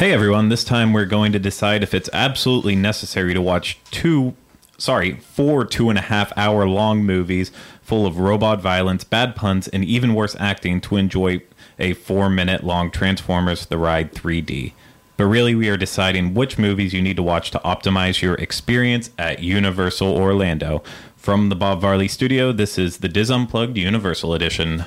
[0.00, 4.34] Hey everyone, this time we're going to decide if it's absolutely necessary to watch two,
[4.78, 9.68] sorry, four two and a half hour long movies full of robot violence, bad puns,
[9.68, 11.42] and even worse acting to enjoy
[11.78, 14.72] a four minute long Transformers The Ride 3D.
[15.18, 19.10] But really, we are deciding which movies you need to watch to optimize your experience
[19.18, 20.82] at Universal Orlando.
[21.14, 24.86] From the Bob Varley Studio, this is the DIS Unplugged Universal Edition.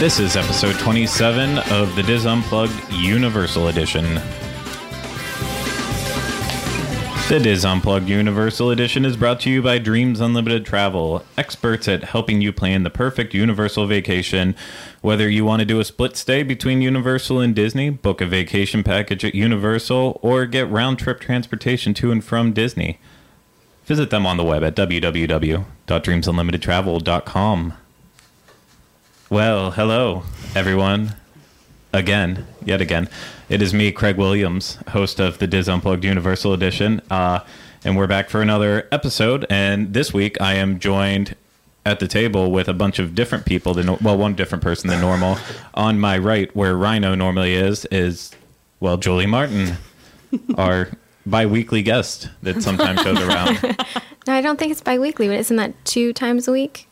[0.00, 4.14] This is episode 27 of the DIS Unplugged Universal Edition.
[7.28, 12.04] The DIS Unplugged Universal Edition is brought to you by Dreams Unlimited Travel, experts at
[12.04, 14.56] helping you plan the perfect Universal vacation.
[15.02, 18.82] Whether you want to do a split stay between Universal and Disney, book a vacation
[18.82, 23.00] package at Universal, or get round trip transportation to and from Disney,
[23.84, 27.74] visit them on the web at www.dreamsunlimitedtravel.com.
[29.30, 30.24] Well, hello,
[30.56, 31.14] everyone.
[31.92, 33.08] Again, yet again.
[33.48, 37.00] It is me, Craig Williams, host of the DIS Unplugged Universal Edition.
[37.08, 37.38] Uh,
[37.84, 39.46] and we're back for another episode.
[39.48, 41.36] And this week I am joined
[41.86, 45.00] at the table with a bunch of different people, than, well, one different person than
[45.00, 45.38] normal.
[45.74, 48.32] On my right, where Rhino normally is, is,
[48.80, 49.76] well, Julie Martin,
[50.56, 50.88] our
[51.24, 53.76] bi weekly guest that sometimes goes around.
[54.26, 56.86] No, I don't think it's bi-weekly, but isn't that two times a week?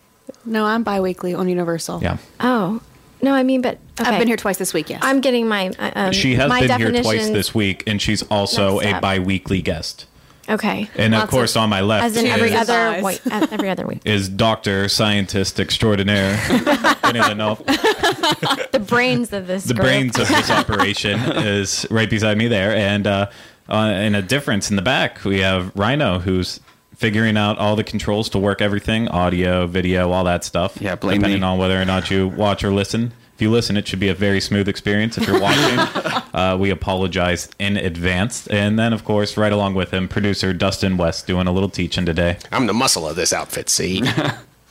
[0.45, 2.01] No, I'm bi-weekly on Universal.
[2.03, 2.19] Yeah.
[2.41, 2.81] Oh,
[3.23, 4.11] no, I mean, but okay.
[4.11, 5.01] I've been here twice this week, yes.
[5.03, 5.69] I'm getting my.
[5.79, 9.03] uh, Um, She has my been here twice this week, and she's also a step.
[9.03, 10.07] bi weekly guest.
[10.51, 10.89] Okay.
[10.97, 13.87] And of course, of- on my left As in every is, other wait, every other
[13.87, 14.01] week.
[14.07, 16.39] is Doctor Scientist Extraordinaire.
[17.05, 19.65] Any of the The brains of this.
[19.65, 19.85] the group.
[19.85, 23.27] brains of this operation is right beside me there, and uh,
[23.69, 26.61] uh, in a difference in the back, we have Rhino, who's
[26.99, 30.77] figuring out all the controls to work everything, audio, video, all that stuff.
[30.81, 31.47] Yeah, blame depending me.
[31.47, 33.13] on whether or not you watch or listen.
[33.35, 35.17] If you listen, it should be a very smooth experience.
[35.17, 35.79] If you're watching,
[36.35, 38.49] uh, we apologize in advance.
[38.49, 42.05] And then, of course, right along with him, producer Dustin West doing a little teaching
[42.05, 42.39] today.
[42.51, 44.03] I'm the muscle of this outfit, see?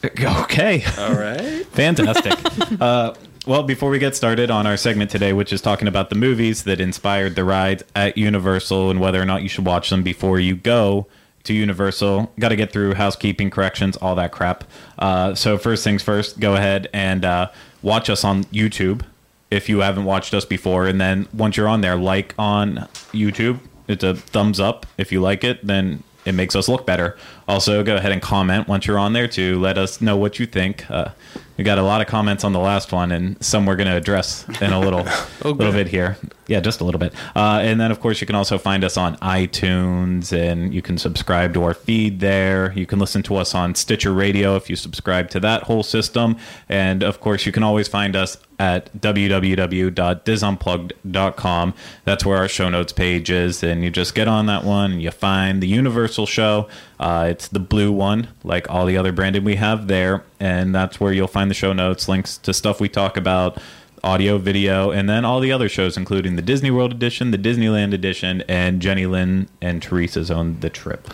[0.03, 0.83] Okay.
[0.99, 1.65] All right.
[1.71, 2.35] Fantastic.
[2.79, 3.15] uh,
[3.47, 6.63] well, before we get started on our segment today, which is talking about the movies
[6.65, 10.39] that inspired the rides at Universal and whether or not you should watch them before
[10.39, 11.07] you go
[11.47, 14.63] to Universal, got to get through housekeeping, corrections, all that crap.
[14.99, 17.49] Uh, so, first things first, go ahead and uh,
[17.81, 19.03] watch us on YouTube
[19.49, 20.87] if you haven't watched us before.
[20.87, 23.59] And then once you're on there, like on YouTube.
[23.87, 24.85] It's a thumbs up.
[24.97, 27.17] If you like it, then it makes us look better.
[27.47, 30.45] Also, go ahead and comment once you're on there to let us know what you
[30.45, 30.89] think.
[30.91, 31.09] Uh,
[31.57, 33.95] we got a lot of comments on the last one, and some we're going to
[33.95, 35.07] address in a little
[35.43, 36.17] little bit here.
[36.47, 37.13] Yeah, just a little bit.
[37.35, 40.97] Uh, and then, of course, you can also find us on iTunes, and you can
[40.97, 42.71] subscribe to our feed there.
[42.73, 46.37] You can listen to us on Stitcher Radio if you subscribe to that whole system.
[46.69, 51.73] And of course, you can always find us at www.disunplugged.com.
[52.05, 55.01] That's where our show notes page is, and you just get on that one and
[55.01, 56.69] you find the Universal show.
[56.99, 60.99] Uh, it's the blue one, like all the other branding we have there, and that's
[60.99, 63.59] where you'll find the show notes, links to stuff we talk about,
[64.03, 67.93] audio, video, and then all the other shows, including the Disney World edition, the Disneyland
[67.93, 71.07] edition, and Jenny Lynn and Teresa's on the trip.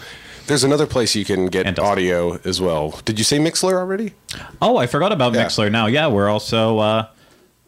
[0.48, 3.00] There's another place you can get audio as well.
[3.06, 4.14] Did you say Mixlr already?
[4.62, 5.46] Oh, I forgot about Yeah.
[5.46, 5.72] Mixlr.
[5.72, 7.08] Now, yeah, we're also uh,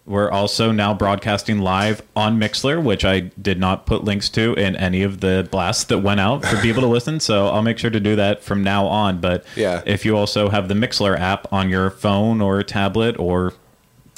[0.06, 4.76] we're also now broadcasting live on Mixlr, which I did not put links to in
[4.76, 7.20] any of the blasts that went out for people to listen.
[7.20, 9.20] So I'll make sure to do that from now on.
[9.20, 9.82] But Yeah.
[9.86, 13.54] if you also have the Mixlr app on your phone or tablet or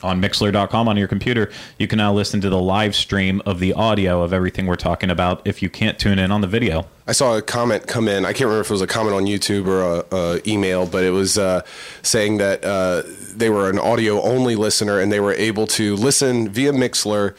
[0.04, 3.74] on Mixlr.com on your computer, you can now listen to the live stream of the
[3.74, 6.88] audio of everything we're talking about if you can't tune in on the video.
[7.08, 8.26] I saw a comment come in.
[8.26, 11.04] I can't remember if it was a comment on YouTube or a, a email, but
[11.04, 11.64] it was uh,
[12.02, 13.04] saying that uh,
[13.36, 17.36] they were an audio only listener and they were able to listen via Mixlr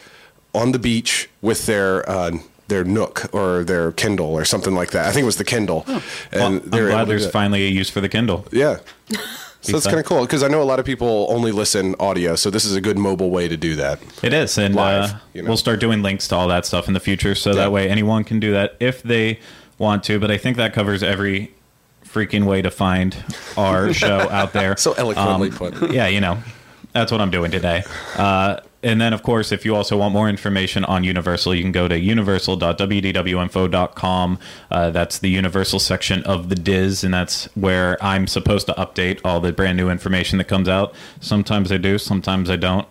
[0.53, 2.31] on the beach with their uh,
[2.67, 5.07] their Nook or their Kindle or something like that.
[5.07, 5.83] I think it was the Kindle.
[5.87, 8.45] Well, And I'm they were able glad there's finally a use for the Kindle.
[8.51, 8.79] Yeah.
[9.61, 12.35] So that's kind of cool because I know a lot of people only listen audio,
[12.35, 13.99] so this is a good mobile way to do that.
[14.23, 15.49] It is, and Live, uh, you know.
[15.49, 17.55] we'll start doing links to all that stuff in the future, so Yeah.
[17.57, 19.39] that way anyone can do that if they
[19.77, 20.17] want to.
[20.19, 21.53] But I think that covers every
[22.05, 23.15] freaking way to find
[23.57, 24.77] our show out there.
[24.77, 25.91] So eloquently Um, put.
[25.91, 26.37] yeah, you know,
[26.93, 27.83] that's what I'm doing today.
[28.17, 31.71] Uh, and then, of course, if you also want more information on Universal, you can
[31.71, 34.39] go to universal.wdwinfo.com.
[34.71, 39.19] Uh, that's the Universal section of the DIS, and that's where I'm supposed to update
[39.23, 40.93] all the brand new information that comes out.
[41.19, 42.87] Sometimes I do, sometimes I don't.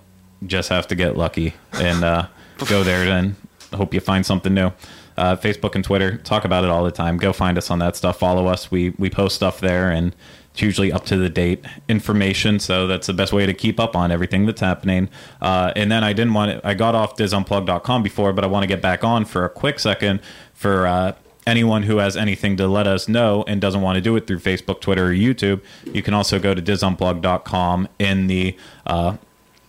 [0.46, 2.26] Just have to get lucky and uh,
[2.68, 3.34] go there and
[3.74, 4.70] hope you find something new.
[5.16, 6.18] uh, Facebook and Twitter.
[6.18, 7.16] Talk about it all the time.
[7.16, 8.18] Go find us on that stuff.
[8.20, 8.70] Follow us.
[8.70, 10.14] We we post stuff there, and
[10.58, 12.58] it's usually up to the date information.
[12.58, 15.08] So that's the best way to keep up on everything that's happening.
[15.40, 18.64] Uh, and then I didn't want to, I got off disunplug.com before, but I want
[18.64, 20.20] to get back on for a quick second
[20.52, 20.86] for.
[20.86, 21.14] Uh,
[21.46, 24.38] anyone who has anything to let us know and doesn't want to do it through
[24.38, 25.62] Facebook, Twitter, or YouTube,
[25.94, 28.54] you can also go to disunplug.com in the
[28.86, 29.16] uh,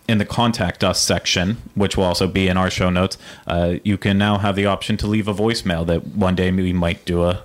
[0.06, 3.16] in the contact us section, which will also be in our show notes.
[3.46, 6.74] Uh, you can now have the option to leave a voicemail that one day we
[6.74, 7.44] might do a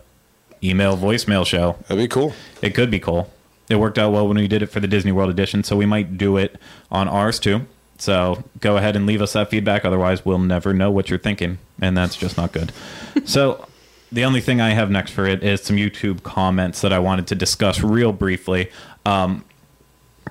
[0.62, 1.77] email voicemail show.
[1.88, 2.33] That'd be cool.
[2.62, 3.31] It could be cool.
[3.69, 5.85] It worked out well when we did it for the Disney World edition, so we
[5.85, 6.59] might do it
[6.91, 7.65] on ours too.
[7.97, 9.85] So go ahead and leave us that feedback.
[9.85, 12.71] Otherwise, we'll never know what you're thinking, and that's just not good.
[13.25, 13.67] so
[14.12, 17.27] the only thing I have next for it is some YouTube comments that I wanted
[17.27, 18.69] to discuss real briefly.
[19.06, 19.44] Um,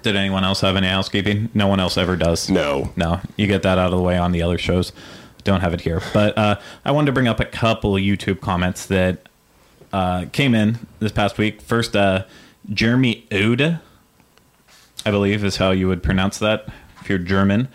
[0.02, 1.50] did anyone else have any housekeeping?
[1.54, 2.50] No one else ever does.
[2.50, 2.92] No.
[2.96, 3.20] No.
[3.36, 4.92] You get that out of the way on the other shows.
[5.44, 6.02] Don't have it here.
[6.12, 9.28] But uh, I wanted to bring up a couple of YouTube comments that
[9.92, 11.60] uh, came in this past week.
[11.62, 12.24] First, uh,
[12.72, 13.78] Jeremy Ode,
[15.04, 16.68] I believe is how you would pronounce that
[17.00, 17.68] if you're German.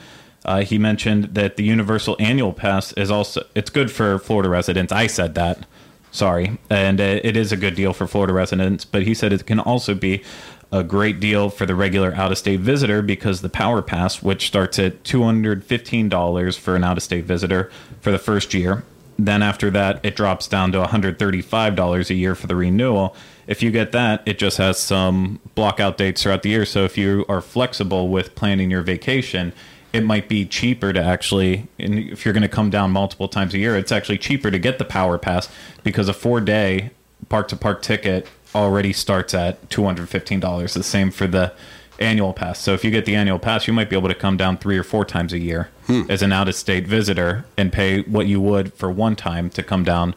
[0.45, 4.91] Uh, he mentioned that the Universal Annual Pass is also it's good for Florida residents.
[4.91, 5.65] I said that
[6.11, 9.45] Sorry, and uh, it is a good deal for Florida residents, but he said it
[9.45, 10.23] can also be
[10.71, 14.47] a great deal for the regular out of state visitor because the Power Pass, which
[14.47, 17.71] starts at $215 for an out of state visitor
[18.01, 18.83] for the first year,
[19.19, 23.15] then after that, it drops down to $135 a year for the renewal.
[23.47, 26.65] If you get that, it just has some block out dates throughout the year.
[26.65, 29.51] So if you are flexible with planning your vacation,
[29.91, 33.57] it might be cheaper to actually if you're going to come down multiple times a
[33.57, 35.49] year it's actually cheaper to get the power pass
[35.83, 36.91] because a four day
[37.27, 41.51] park to park ticket already starts at $215 the same for the
[41.99, 44.37] annual pass so if you get the annual pass you might be able to come
[44.37, 46.03] down three or four times a year hmm.
[46.09, 49.63] as an out of state visitor and pay what you would for one time to
[49.63, 50.15] come down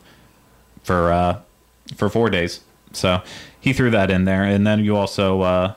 [0.82, 1.40] for uh
[1.96, 2.60] for four days
[2.92, 3.22] so
[3.60, 5.74] he threw that in there and then you also uh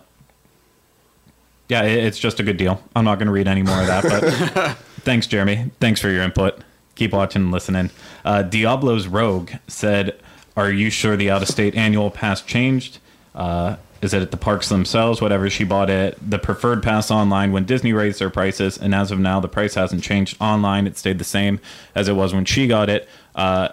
[1.67, 2.81] yeah, it's just a good deal.
[2.95, 5.71] I'm not going to read any more of that, but thanks, Jeremy.
[5.79, 6.59] Thanks for your input.
[6.95, 7.89] Keep watching and listening.
[8.23, 10.19] Uh, Diablo's Rogue said,
[10.55, 12.99] Are you sure the out of state annual pass changed?
[13.33, 15.19] Uh, is it at the parks themselves?
[15.19, 19.09] Whatever she bought it, the preferred pass online when Disney raised their prices, and as
[19.11, 20.85] of now, the price hasn't changed online.
[20.85, 21.59] It stayed the same
[21.95, 23.09] as it was when she got it.
[23.33, 23.69] Uh,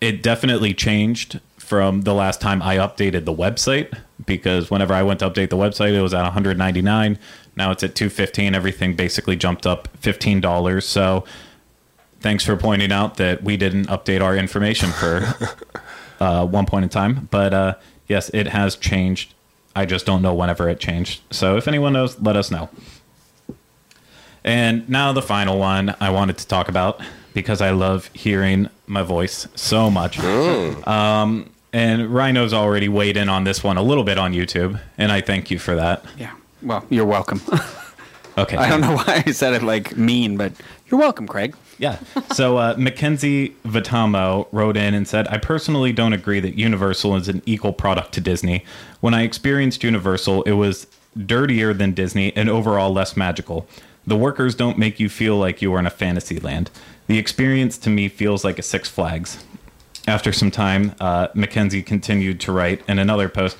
[0.00, 5.20] it definitely changed from the last time I updated the website because whenever I went
[5.20, 7.18] to update the website, it was at 199.
[7.54, 8.54] Now it's at 215.
[8.54, 10.82] Everything basically jumped up $15.
[10.82, 11.24] So
[12.20, 15.34] thanks for pointing out that we didn't update our information for
[16.20, 17.28] uh, one point in time.
[17.30, 17.74] But uh,
[18.08, 19.34] yes, it has changed.
[19.74, 21.20] I just don't know whenever it changed.
[21.30, 22.70] So if anyone knows, let us know.
[24.44, 27.02] And now the final one I wanted to talk about
[27.34, 30.18] because I love hearing my voice so much.
[30.18, 30.86] Mm.
[30.86, 35.12] Um, and Rhino's already weighed in on this one a little bit on YouTube, and
[35.12, 36.04] I thank you for that.
[36.16, 36.32] Yeah.
[36.62, 37.42] Well, you're welcome.
[38.38, 38.56] okay.
[38.56, 40.52] I don't know why I said it like mean, but
[40.88, 41.54] you're welcome, Craig.
[41.78, 41.98] Yeah.
[42.32, 47.28] So uh, Mackenzie Vitamo wrote in and said, I personally don't agree that Universal is
[47.28, 48.64] an equal product to Disney.
[49.00, 50.86] When I experienced Universal, it was
[51.26, 53.66] dirtier than Disney and overall less magical.
[54.06, 56.70] The workers don't make you feel like you are in a fantasy land.
[57.08, 59.44] The experience to me feels like a Six Flags
[60.06, 63.56] after some time, uh, Mackenzie continued to write in another post.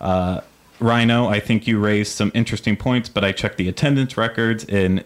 [0.00, 0.40] Uh,
[0.78, 5.04] Rhino, I think you raised some interesting points, but I checked the attendance records and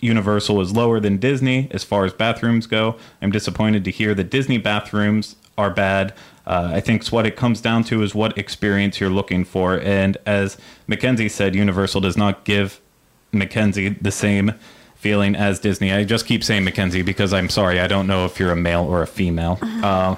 [0.00, 2.96] Universal is lower than Disney as far as bathrooms go.
[3.20, 6.14] I'm disappointed to hear that Disney bathrooms are bad.
[6.46, 9.78] Uh, I think what it comes down to is what experience you're looking for.
[9.80, 12.80] And as Mackenzie said, Universal does not give
[13.32, 14.54] Mackenzie the same
[14.94, 15.92] feeling as Disney.
[15.92, 18.84] I just keep saying Mackenzie because I'm sorry, I don't know if you're a male
[18.84, 19.58] or a female.
[19.78, 20.16] Uh,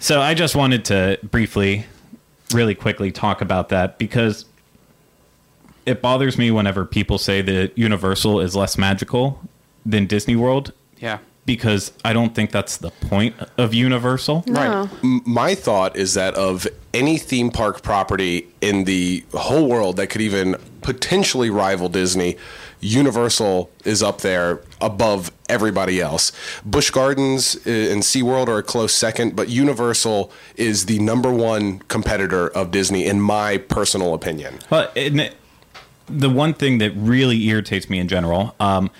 [0.00, 1.86] so I just wanted to briefly,
[2.52, 4.44] really quickly talk about that because
[5.88, 9.40] it bothers me whenever people say that Universal is less magical
[9.86, 10.72] than Disney World.
[10.98, 11.18] Yeah.
[11.46, 14.44] Because I don't think that's the point of Universal.
[14.46, 14.90] No.
[15.02, 15.22] Right.
[15.26, 20.20] My thought is that of any theme park property in the whole world that could
[20.20, 22.36] even potentially rival Disney,
[22.80, 26.32] Universal is up there above everybody else.
[26.66, 31.78] Busch Gardens uh, and SeaWorld are a close second, but Universal is the number one
[31.88, 34.58] competitor of Disney, in my personal opinion.
[34.70, 35.34] Well, it,
[36.08, 38.90] the one thing that really irritates me in general, um,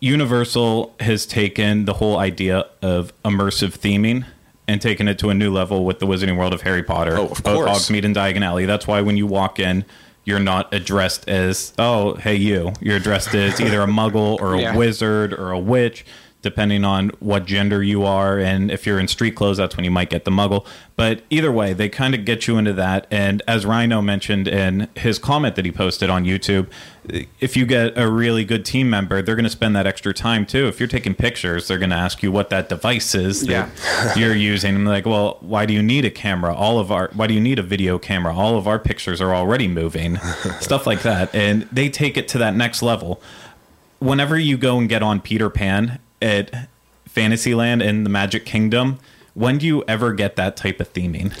[0.00, 4.24] Universal has taken the whole idea of immersive theming
[4.66, 7.18] and taken it to a new level with the Wizarding World of Harry Potter.
[7.18, 7.68] Oh, of course.
[7.68, 8.64] Hogsmeade and Diagon Alley.
[8.64, 9.84] That's why when you walk in,
[10.24, 14.60] you're not addressed as oh hey you you're addressed as either a muggle or a
[14.60, 14.76] Yeah.
[14.76, 16.04] wizard or a witch
[16.42, 18.38] depending on what gender you are.
[18.38, 20.66] And if you're in street clothes, that's when you might get the muggle.
[20.96, 23.06] But either way, they kind of get you into that.
[23.10, 26.68] And as Rhino mentioned in his comment that he posted on YouTube,
[27.40, 30.46] if you get a really good team member, they're going to spend that extra time
[30.46, 30.66] too.
[30.68, 34.14] If you're taking pictures, they're going to ask you what that device is that Yeah.
[34.16, 34.74] you're using.
[34.76, 36.54] I'm like, well, why do you need a camera?
[36.54, 38.34] All of our, why do you need a video camera?
[38.34, 40.16] All of our pictures are already moving,
[40.60, 41.34] stuff like that.
[41.34, 43.20] And they take it to that next level.
[43.98, 46.68] Whenever you go and get on Peter Pan at
[47.06, 48.98] Fantasyland in the Magic Kingdom,
[49.34, 51.32] when do you ever get that type of theming?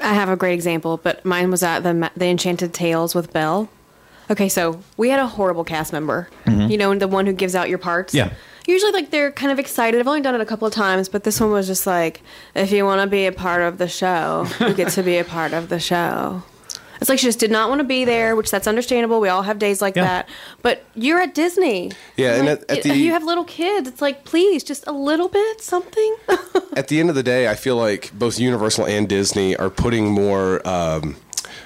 [0.00, 3.68] I have a great example, but mine was at the the Enchanted Tales with Belle.
[4.30, 6.28] Okay, so we had a horrible cast member.
[6.44, 6.70] Mm-hmm.
[6.70, 8.12] You know, the one who gives out your parts.
[8.14, 8.32] Yeah.
[8.66, 9.98] Usually, like they're kind of excited.
[9.98, 12.20] I've only done it a couple of times, but this one was just like,
[12.54, 15.24] if you want to be a part of the show, you get to be a
[15.24, 16.42] part of the show.
[17.00, 19.20] It's like she just did not want to be there, which that's understandable.
[19.20, 20.04] We all have days like Yeah.
[20.04, 20.28] that.
[20.62, 21.92] But you're at Disney.
[22.16, 23.88] Yeah, and Like, at- at the- you have little kids.
[23.88, 26.16] It's like, please, just a little bit, something.
[26.76, 30.10] at the end of the day, I feel like both Universal and Disney are putting
[30.10, 31.16] more um,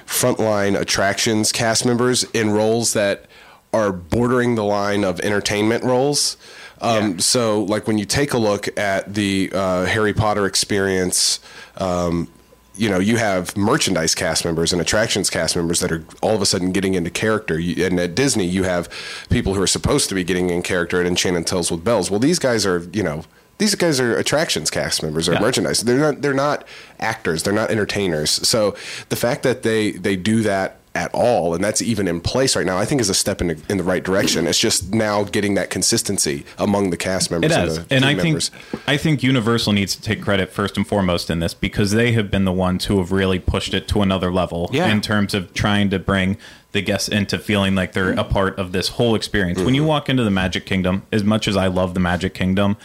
[0.05, 3.25] frontline attractions cast members in roles that
[3.73, 6.37] are bordering the line of entertainment roles.
[6.81, 7.17] Um, Yeah.
[7.19, 11.39] So, like when you take a look at the uh, Harry Potter experience,
[11.77, 12.27] um,
[12.75, 16.41] you know, you have merchandise cast members and attractions cast members that are all of
[16.41, 17.59] a sudden getting into character.
[17.59, 18.89] You- And at Disney, you have
[19.29, 22.09] people who are supposed to be getting in character at Enchanted Tales with Bells.
[22.09, 23.25] Well, these guys are, you know,
[23.59, 25.39] these guys are attractions cast members or Yeah.
[25.41, 25.81] merchandise.
[25.81, 26.21] They're not.
[26.23, 26.67] They're not
[26.99, 27.43] actors.
[27.43, 28.31] They're not entertainers.
[28.47, 28.75] So
[29.09, 32.65] the fact that they they do that at all, and that's even in place right
[32.67, 34.45] now, I think is a step in the, in the right direction.
[34.45, 38.03] It's just now getting that consistency among the cast members It and has, the and
[38.03, 38.51] team I think members.
[38.85, 42.29] I think Universal needs to take credit first and foremost in this because they have
[42.29, 44.87] been the ones who have really pushed it to another level Yeah.
[44.89, 46.37] in terms of trying to bring
[46.73, 49.59] the guests into feeling like they're a part of this whole experience.
[49.61, 52.77] When you walk into the Magic Kingdom, as much as I love the Magic Kingdom,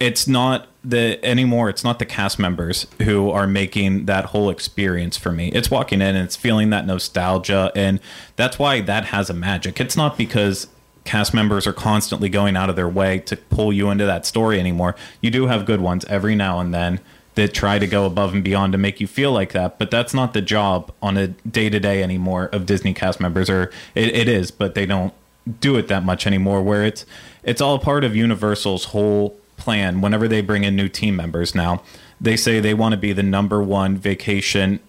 [0.00, 5.18] it's not the anymore it's not the cast members who are making that whole experience
[5.18, 5.48] for me.
[5.48, 8.00] It's walking in and it's feeling that nostalgia and
[8.36, 9.78] that's why that has a magic.
[9.78, 10.68] It's not because
[11.04, 14.58] cast members are constantly going out of their way to pull you into that story
[14.58, 14.96] anymore.
[15.20, 17.00] You do have good ones every now and then
[17.34, 20.12] that try to go above and beyond to make you feel like that but that's
[20.12, 24.50] not the job on a day-to-day anymore of disney cast members or it, it is
[24.50, 25.14] but they don't
[25.60, 27.06] do it that much anymore where it's
[27.44, 31.82] it's all part of universal's whole plan whenever they bring in new team members now
[32.20, 34.80] they say they want to be the number one vacation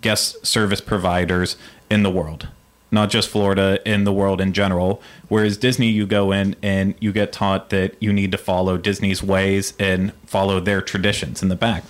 [0.00, 1.56] guest service providers
[1.90, 2.48] in the world.
[2.92, 5.00] Not just florida in the world in general.
[5.28, 9.22] Whereas disney you go in and you get taught that you need to follow disney's
[9.22, 11.84] ways and follow their traditions in the back.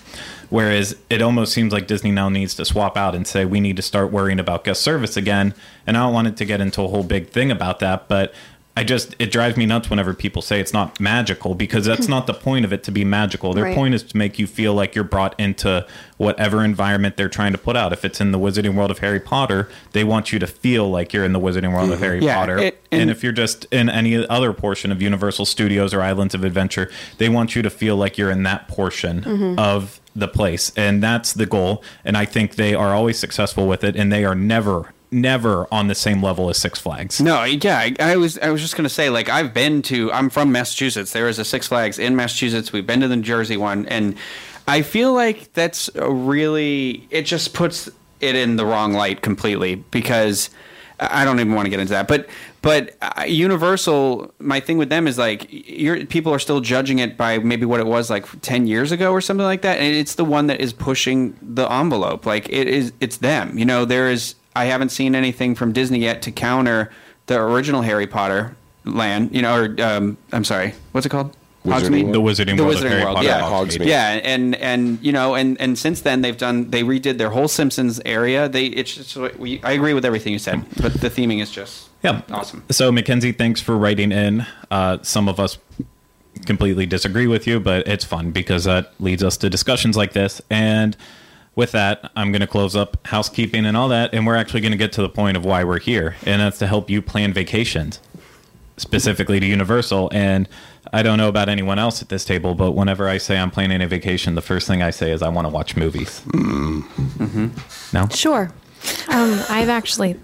[0.49, 3.77] Whereas it almost seems like disney now needs to swap out and say we need
[3.77, 5.53] to start worrying about guest service again.
[5.87, 8.33] And i don't want it to get into a whole big thing about that but
[8.75, 12.25] I just it drives me nuts whenever people say it's not magical because that's not
[12.25, 13.53] the point of it to be magical.
[13.53, 13.75] Their Right.
[13.75, 15.85] point is to make you feel like you're brought into
[16.17, 17.91] whatever environment they're trying to put out.
[17.91, 21.11] If it's in the Wizarding World of Harry Potter, they want you to feel like
[21.11, 22.03] you're in the Wizarding World of mm-hmm.
[22.03, 22.57] Harry Yeah, Potter.
[22.59, 26.33] it- and, and- if you're just in any other portion of Universal Studios or Islands
[26.33, 29.59] of Adventure, they want you to feel like you're in that portion mm-hmm.
[29.59, 30.71] of the place.
[30.77, 31.83] And that's the goal.
[32.05, 35.87] And I think they are always successful with it and they are never never on
[35.87, 37.19] the same level as Six Flags.
[37.19, 40.29] No, yeah, I, I was I was just gonna say like I've been to I'm
[40.29, 41.11] from Massachusetts.
[41.11, 42.71] There is a Six Flags in Massachusetts.
[42.71, 44.15] We've been to the Jersey one, and
[44.67, 47.89] I feel like that's really it just puts
[48.19, 50.49] it in the wrong light completely because
[50.99, 52.07] I don't even want to get into that.
[52.07, 52.29] But
[52.61, 55.49] but uh, Universal, my thing with them is like
[56.09, 59.19] people are still judging it by maybe what it was like ten years ago or
[59.19, 62.25] something like that, and it's the one that is pushing the envelope.
[62.25, 63.57] Like it is, it's them.
[63.57, 64.35] You know, there is.
[64.55, 66.91] I haven't seen anything from Disney yet to counter
[67.27, 68.55] the original Harry Potter
[68.85, 69.33] land.
[69.33, 71.35] You know, or um, I'm sorry, what's it called?
[71.65, 72.11] Wizarding Hogsmeade?
[72.13, 73.27] The Wizarding the World of Wizarding Harry World, Potter.
[73.27, 73.85] yeah, Hogsmeade.
[73.85, 77.47] yeah, and and you know, and and since then they've done they redid their whole
[77.47, 78.49] Simpsons area.
[78.49, 81.87] They it's just we, I agree with everything you said, but the theming is just
[82.03, 82.21] Yeah.
[82.31, 82.63] awesome.
[82.71, 84.45] So, Mackenzie, thanks for writing in.
[84.71, 85.59] Uh, some of us
[86.47, 90.41] completely disagree with you, but it's fun because that leads us to discussions like this.
[90.49, 90.97] And
[91.55, 94.13] with that, I'm going to close up housekeeping and all that.
[94.13, 96.15] And we're actually going to get to the point of why we're here.
[96.25, 97.99] And that's to help you plan vacations,
[98.77, 100.09] specifically to Universal.
[100.13, 100.47] And
[100.93, 103.81] I don't know about anyone else at this table, but whenever I say I'm planning
[103.81, 106.21] a vacation, the first thing I say is I want to watch movies.
[106.27, 107.95] Mm-hmm.
[107.95, 108.07] No?
[108.09, 108.51] Sure.
[109.09, 110.17] Um, I've actually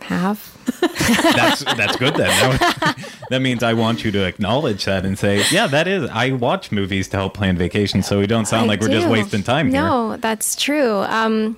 [0.00, 0.56] have.
[0.80, 2.28] that's that's good then.
[2.28, 6.08] That, that means I want you to acknowledge that and say, yeah, that is.
[6.10, 9.08] I watch movies to help plan vacations, so we don't sound I like we're just
[9.08, 9.80] wasting time here.
[9.80, 10.98] No, that's true.
[10.98, 11.56] Um,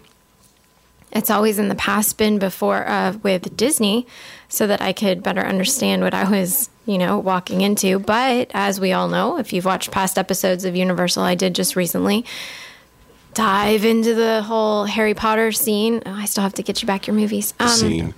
[1.12, 4.06] it's always in the past been before uh, with Disney,
[4.48, 7.98] so that I could better understand what I was you know, walking into.
[7.98, 11.76] But as we all know, if you've watched past episodes of Universal, I did just
[11.76, 12.24] recently
[13.34, 16.02] dive into the whole Harry Potter scene.
[16.06, 17.52] Oh, I still have to get you back your movies.
[17.58, 18.14] Um, Scene.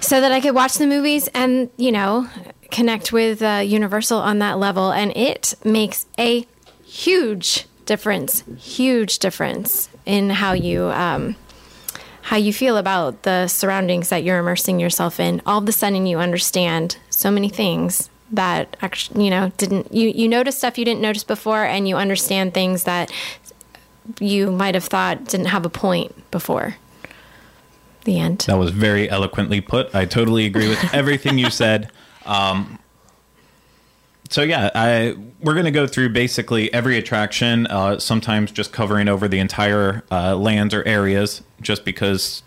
[0.00, 2.28] so that I could watch the movies and, you know,
[2.70, 4.92] connect with uh, Universal on that level.
[4.92, 6.46] And it makes a
[6.84, 10.86] huge difference, huge difference in how you.
[10.90, 11.36] Um,
[12.22, 15.40] how you feel about the surroundings that you're immersing yourself in.
[15.46, 20.08] All of a sudden, you understand so many things that actually, you know, didn't you
[20.08, 23.12] you notice stuff you didn't notice before, and you understand things that
[24.20, 26.76] you might have thought didn't have a point before.
[28.04, 28.44] The end.
[28.46, 29.92] That was very eloquently put.
[29.94, 31.90] I totally agree with everything you said.
[32.24, 32.78] Um,
[34.30, 37.66] so yeah, I we're gonna go through basically every attraction.
[37.66, 42.42] Uh, sometimes just covering over the entire uh, lands or areas, just because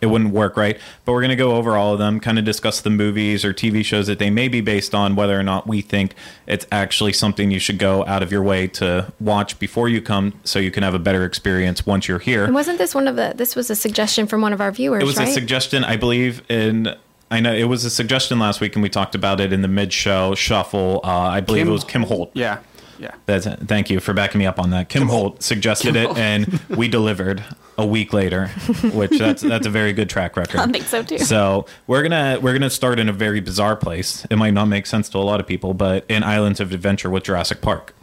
[0.00, 0.78] it wouldn't work right.
[1.04, 3.84] But we're gonna go over all of them, kind of discuss the movies or TV
[3.84, 6.14] shows that they may be based on, whether or not we think
[6.46, 10.34] it's actually something you should go out of your way to watch before you come,
[10.44, 12.44] so you can have a better experience once you're here.
[12.44, 13.32] And wasn't this one of the?
[13.36, 15.28] This was a suggestion from one of our viewers, It was right?
[15.28, 16.94] a suggestion, I believe, in.
[17.28, 19.66] I know it was a suggestion last week, and we talked about it in the
[19.68, 21.00] mid-show shuffle.
[21.02, 22.30] Uh, I believe Kim- it was Kim Holt.
[22.34, 22.58] Yeah.
[22.98, 23.14] Yeah.
[23.26, 24.88] That's thank you for backing me up on that.
[24.88, 27.44] Kim, Holt suggested it, and we delivered
[27.78, 28.48] a week later,
[28.94, 30.60] which that's that's a very good track record.
[30.60, 31.18] I think so, too.
[31.18, 34.24] So we're gonna we're gonna start in a very bizarre place.
[34.30, 37.10] It might not make sense to a lot of people, but in Islands of Adventure
[37.10, 37.94] with Jurassic Park,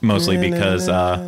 [0.00, 1.18] mostly because uh,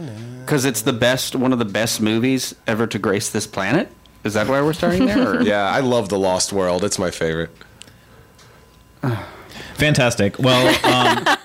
[0.45, 3.91] Because it's the best, one of the best movies ever to grace this planet.
[4.25, 5.43] Is that why we're starting there?
[5.47, 6.83] Yeah, I love The Lost World.
[6.85, 7.51] It's my favorite.
[9.75, 10.39] Fantastic.
[10.39, 11.37] Well, um,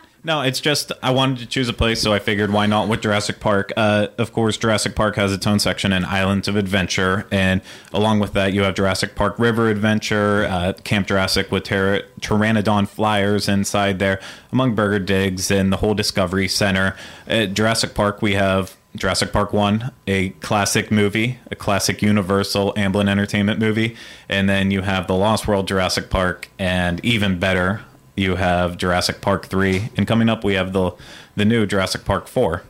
[0.24, 3.02] no, it's just I wanted to choose a place, so I figured why not with
[3.02, 3.72] Jurassic Park.
[3.76, 7.60] Uh, of course, Jurassic Park has its own section in Islands of Adventure, and
[7.92, 12.88] along with that, you have Jurassic Park River Adventure, uh, Camp Jurassic with Tyr- Pteranodon
[12.88, 14.20] Flyers inside there,
[14.52, 16.96] among Burger Digs and the whole Discovery Center.
[17.26, 23.08] At Jurassic Park, we have Jurassic Park 1, a classic movie, a classic Universal Amblin
[23.08, 23.96] Entertainment movie.
[24.28, 27.82] And then you have The Lost World Jurassic Park, and even better,
[28.18, 29.90] you have Jurassic Park 3.
[29.96, 30.92] And coming up, we have the,
[31.36, 32.62] the new Jurassic Park 4,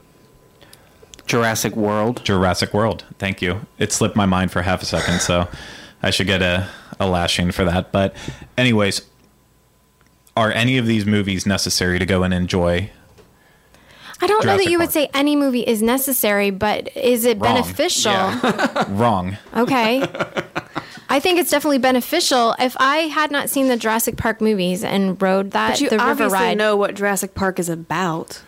[1.26, 2.24] Jurassic World.
[2.24, 3.04] Jurassic World.
[3.18, 3.66] Thank you.
[3.78, 5.46] It slipped my mind for half a second, so
[6.02, 7.92] I should get a, a lashing for that.
[7.92, 8.14] But,
[8.56, 9.02] anyways,
[10.36, 12.90] are any of these movies necessary to go and enjoy?
[14.20, 17.38] I don't know that Jurassic you would say any movie is necessary, but is it
[17.38, 17.54] Wrong.
[17.54, 18.12] beneficial?
[18.88, 19.36] Wrong.
[19.54, 20.00] Okay.
[21.08, 22.54] I think it's definitely beneficial.
[22.58, 25.96] If I had not seen the Jurassic Park movies and rode that But you the
[25.96, 28.42] river obviously ride, know what Jurassic Park is about.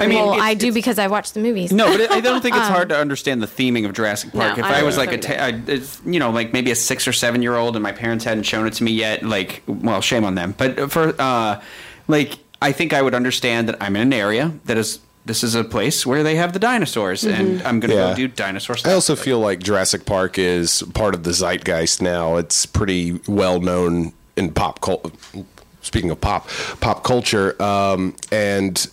[0.00, 1.70] I mean, well, I do because I watched the movies.
[1.70, 4.56] No, but it, I don't think it's hard to understand the theming of Jurassic Park.
[4.56, 6.74] No, if I I, was like a, ta- I, it's, you know, like maybe a
[6.74, 9.62] six or seven year old, and my parents hadn't shown it to me yet, like,
[9.66, 10.54] well, shame on them.
[10.56, 11.60] But for, uh,
[12.08, 14.98] like, I think I would understand that I'm in an area that is.
[15.24, 18.10] This is a place where they have the dinosaurs, and I'm gonna Yeah.
[18.10, 18.90] go do dinosaur stuff.
[18.90, 22.36] I also feel like Jurassic Park is part of the zeitgeist now.
[22.38, 25.10] It's pretty well known in pop culture.
[25.80, 26.48] Speaking of pop,
[26.80, 28.86] pop culture, um, and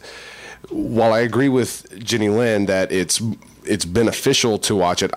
[0.69, 3.21] while I agree with Jenny Lynn that it's
[3.65, 5.11] it's beneficial to watch it,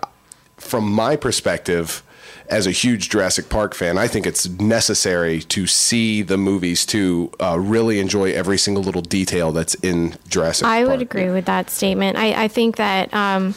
[0.59, 2.03] from my perspective,
[2.49, 7.31] as a huge Jurassic Park fan, I think it's necessary to see the movies to
[7.41, 10.67] uh, really enjoy every single little detail that's in Jurassic.
[10.67, 10.91] I Park.
[10.91, 12.17] would agree with that statement.
[12.19, 13.55] I, I think that um,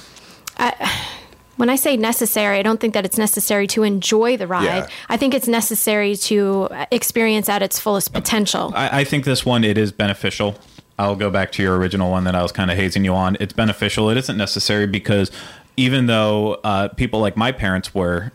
[0.58, 0.92] I,
[1.58, 4.66] when I say necessary, I don't think that it's necessary to enjoy the ride.
[4.66, 4.88] Yeah.
[5.10, 8.74] I think it's necessary to experience at its fullest potential.
[8.76, 10.58] I, I think this one it is beneficial.
[10.98, 13.36] I'll go back to your original one that I was kind of hazing you on.
[13.40, 14.10] It's beneficial.
[14.10, 15.30] It isn't necessary because
[15.78, 18.32] even though uh, people like my parents were,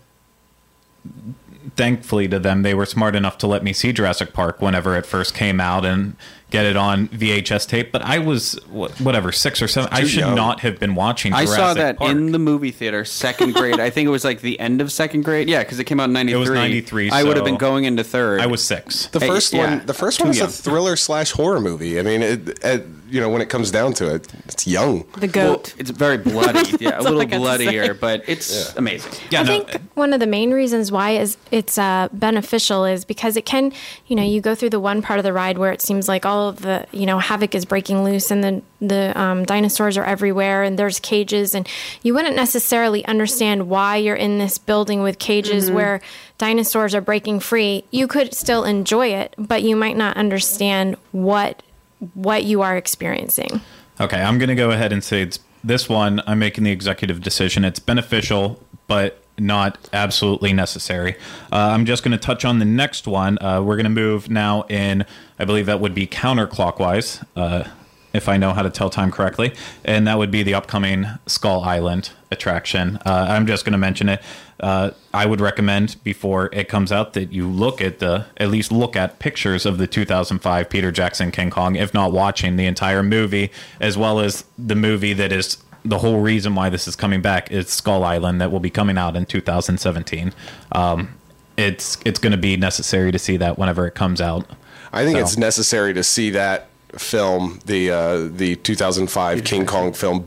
[1.76, 5.06] thankfully to them, they were smart enough to let me see Jurassic Park whenever it
[5.06, 6.16] first came out and
[6.50, 7.92] get it on VHS tape.
[7.92, 9.88] But I was whatever six or seven.
[9.92, 11.32] I should not have been watching.
[11.32, 12.10] I saw that Park.
[12.10, 13.80] in the movie theater, second grade.
[13.80, 15.48] I think it was like the end of second grade.
[15.48, 16.38] Yeah, because it came out in '93.
[16.40, 18.40] was 93, I would have been going into third.
[18.40, 19.06] I was six.
[19.08, 20.48] The Hey, first yeah, one, the first too one is young.
[20.48, 21.98] a thriller slash horror movie.
[21.98, 25.04] I mean, it, it, you know, when it comes down to it, it's young.
[25.18, 25.74] The Well, goat.
[25.78, 26.60] it's very bloody.
[26.80, 29.12] Yeah, a little I got to bloodier, but it's amazing.
[29.30, 33.04] Yeah, I no, think one of the main reasons why is it's uh, beneficial is
[33.04, 33.72] because it can,
[34.06, 36.24] you know, you go through the one part of the ride where it seems like
[36.24, 40.04] all of the, you know, havoc is breaking loose and the the um, dinosaurs are
[40.04, 41.68] everywhere and there's cages and
[42.02, 46.00] you wouldn't necessarily understand why you're in this building with cages where
[46.38, 47.84] dinosaurs are breaking free.
[47.90, 51.62] You could still enjoy it, but you might not understand what
[52.14, 53.60] what you are experiencing.
[54.00, 56.22] Okay, I'm going to go ahead and say it's this one.
[56.26, 57.64] I'm making the executive decision.
[57.64, 61.16] It's beneficial, but not absolutely necessary.
[61.50, 63.38] Uh, I'm just going to touch on the next one.
[63.42, 65.04] Uh, we're going to move now in,
[65.38, 67.64] I believe that would be counterclockwise, uh,
[68.12, 71.62] if I know how to tell time correctly, and that would be the upcoming Skull
[71.62, 72.96] Island attraction.
[73.06, 74.22] Uh, I'm just going to mention it.
[74.58, 78.70] Uh, I would recommend before it comes out that you look at the at least
[78.70, 83.02] look at pictures of the 2005 Peter Jackson King Kong, if not watching the entire
[83.02, 83.50] movie,
[83.80, 87.50] as well as the movie that is the whole reason why this is coming back
[87.50, 90.32] is Skull Island that will be coming out in 2017.
[90.72, 91.14] Um,
[91.56, 94.46] it's it's going to be necessary to see that whenever it comes out.
[94.92, 99.92] I think So- it's necessary to see that film, the uh, the 2005 King Kong
[99.92, 100.26] film,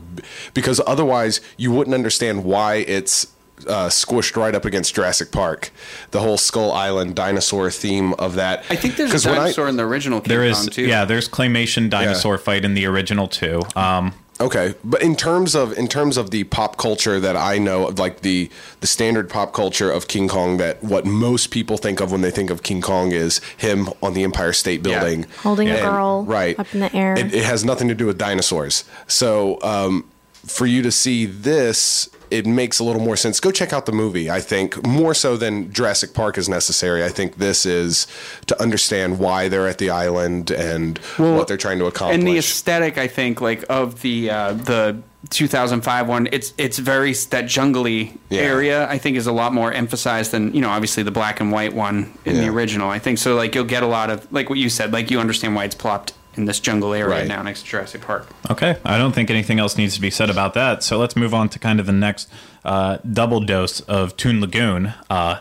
[0.54, 3.26] because otherwise you wouldn't understand why it's
[3.68, 5.70] uh, squished right up against Jurassic Park.
[6.10, 8.64] The whole Skull Island dinosaur theme of that.
[8.70, 10.82] I think there's a 'Cause when I- dinosaur in the original King There Kong too.
[10.86, 13.62] yeah, there's claymation dinosaur fight in the original too.
[13.76, 17.86] Um, Okay, but in terms of in terms of the pop culture that I know,
[17.96, 22.10] like the the standard pop culture of King Kong, that what most people think of
[22.10, 24.98] when they think of King Kong is him on the Empire State Yeah.
[25.00, 27.16] Building, Holding a girl right up in the air.
[27.16, 28.82] It, it has nothing to do with dinosaurs.
[29.06, 30.10] So um,
[30.44, 33.40] for you to see this, it makes a little more sense.
[33.40, 34.30] Go check out the movie.
[34.30, 37.04] I think more so than Jurassic Park is necessary.
[37.04, 38.06] I think this is
[38.46, 42.18] to understand why they're at the island and what they're trying to accomplish.
[42.18, 44.96] and the aesthetic i think like of the uh, the
[45.30, 48.40] 2005 one it's it's very that jungly Yeah.
[48.42, 51.50] area i think is a lot more emphasized than you know obviously the black and
[51.52, 54.50] white one in the original i think so like you'll get a lot of like
[54.50, 57.28] what you said like you understand why it's plopped in this jungle area Right.
[57.28, 60.30] now next to jurassic park Okay, I don't think anything else needs to be said
[60.30, 60.82] about that.
[60.82, 62.28] So let's move on to kind of the next
[62.64, 64.92] uh, double dose of Toon Lagoon.
[65.10, 65.40] Uh,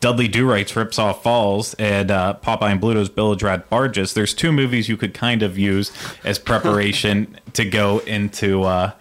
[0.00, 4.14] Dudley Do Right's Ripsaw Falls and uh, Popeye and Bluto's Bilge-Rat Barges.
[4.14, 5.92] There's two movies you could kind of use
[6.24, 8.92] as preparation to go into uh,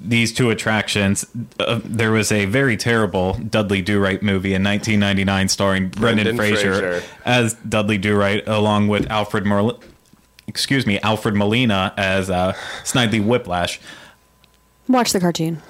[0.00, 1.26] these two attractions.
[1.58, 6.36] Uh, there was a very terrible Dudley Do Right movie in 1999 starring Brendan, Brendan
[6.36, 7.02] Fraser, Fraser.
[7.26, 9.76] as Dudley Do Right, along with Alfred Merlin
[10.50, 12.52] excuse me, Alfred Molina as uh,
[12.84, 13.80] Snidely Whiplash.
[14.88, 15.62] Watch the cartoon.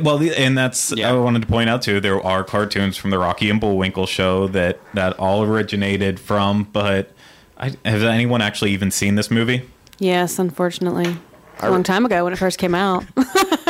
[0.00, 1.10] Well, and that's Yeah.
[1.10, 2.00] I wanted to point out too.
[2.00, 6.64] There are cartoons from the Rocky and Bullwinkle show that that all originated from.
[6.72, 7.12] But
[7.58, 9.68] I, has anyone actually even seen this movie?
[9.98, 11.16] Yes, unfortunately.
[11.60, 13.04] A long time ago when it first came out.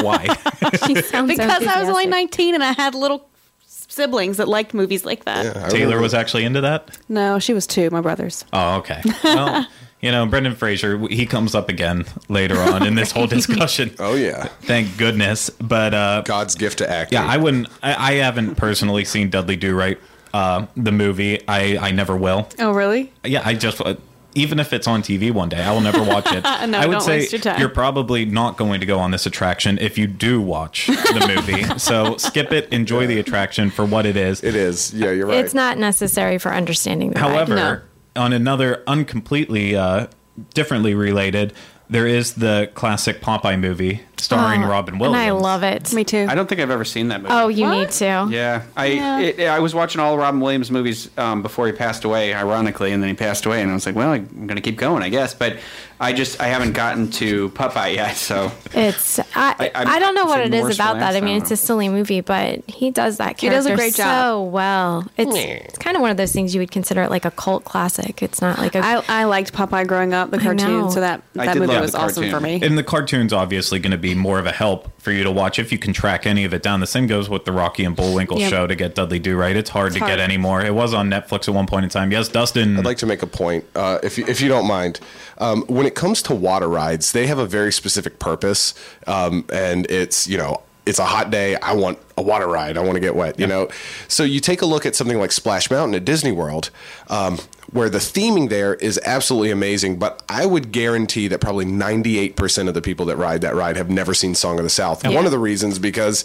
[0.00, 0.26] Why?
[0.86, 3.28] She sounds because I was only 19 and I had little
[3.88, 5.46] siblings that liked movies like that.
[5.56, 6.96] I Taylor remember- was actually into that.
[7.08, 8.44] No, she was two, my brothers.
[8.52, 9.00] Oh, okay.
[9.22, 9.66] Well,
[10.00, 13.94] you know, Brendan Fraser, he comes up again later on in this whole discussion.
[14.00, 15.50] Oh yeah, Thank goodness.
[15.50, 17.16] But uh, God's gift to acting.
[17.18, 17.68] Yeah, I wouldn't.
[17.82, 19.98] I, I haven't personally seen Dudley Do Right,
[20.32, 21.40] uh, the movie.
[21.48, 22.48] I I never will.
[22.58, 23.12] Oh, really?
[23.24, 23.94] Yeah, I just uh,
[24.34, 26.44] even if it's on TV one day, I will never watch it.
[26.64, 27.60] No, I would don't say waste your time.
[27.60, 31.62] you're probably not going to go on this attraction if you do watch the movie.
[31.78, 32.72] so skip it.
[32.72, 34.42] Enjoy the attraction for what it is.
[34.42, 34.92] It is.
[34.94, 35.44] Yeah, you're right.
[35.44, 37.30] It's not necessary for understanding the ride.
[37.30, 37.80] However, No.
[38.22, 40.06] on another uncompletely uh,
[40.54, 41.52] differently related,
[41.90, 45.18] there is the classic Popeye movie starring Oh, Robin and Williams.
[45.20, 45.92] I love it.
[45.92, 46.26] Me too.
[46.28, 47.74] i don't think i've ever seen that movie Oh, you What?
[47.78, 48.28] need to.
[48.30, 49.18] Yeah, I Yeah.
[49.20, 53.02] It, I was watching all Robin Williams movies um, before he passed away, ironically, and
[53.02, 55.34] then he passed away, and I was like, well, I'm gonna keep going, I guess.
[55.34, 55.58] But
[56.00, 60.24] I just I haven't gotten to Popeye yet, so It's I, I- I, don't know
[60.26, 61.14] what it's it like is Morris about that.
[61.16, 63.94] I mean, it's a silly movie, but he does that He character does a great
[63.94, 64.52] so job.
[64.52, 65.06] well.
[65.16, 67.64] It's it's kind of one of those things you would consider it like a cult
[67.64, 68.22] classic.
[68.22, 71.56] It's not like a I, I liked Popeye growing up, the cartoon, so that, that
[71.56, 72.30] movie was awesome cartoon.
[72.30, 72.60] for me.
[72.66, 75.58] And the cartoon's obviously going to be more of a help for you to watch
[75.58, 76.80] if you can track any of it down.
[76.80, 78.50] The same goes with the Rocky and Bullwinkle Yep.
[78.50, 79.56] show to get Dudley Do Right.
[79.56, 80.12] It's hard It's to hard.
[80.12, 80.62] get anymore.
[80.64, 82.12] It was on Netflix at one point in time.
[82.12, 82.76] Yes, Dustin.
[82.78, 85.00] I'd like to make a point, uh, if you, if you don't mind.
[85.38, 88.74] Um, when it comes to water rides, they have a very specific purpose,
[89.06, 91.56] um, and it's you know it's a hot day.
[91.56, 92.76] I want a water ride.
[92.76, 93.40] I want to get wet.
[93.40, 93.68] You know,
[94.06, 96.70] so you take a look at something like Splash Mountain at Disney World.
[97.08, 97.38] Um,
[97.74, 102.74] where the theming there is absolutely amazing, but I would guarantee that probably 98% of
[102.74, 105.04] the people that ride that ride have never seen Song of the South.
[105.04, 106.24] One of the reasons because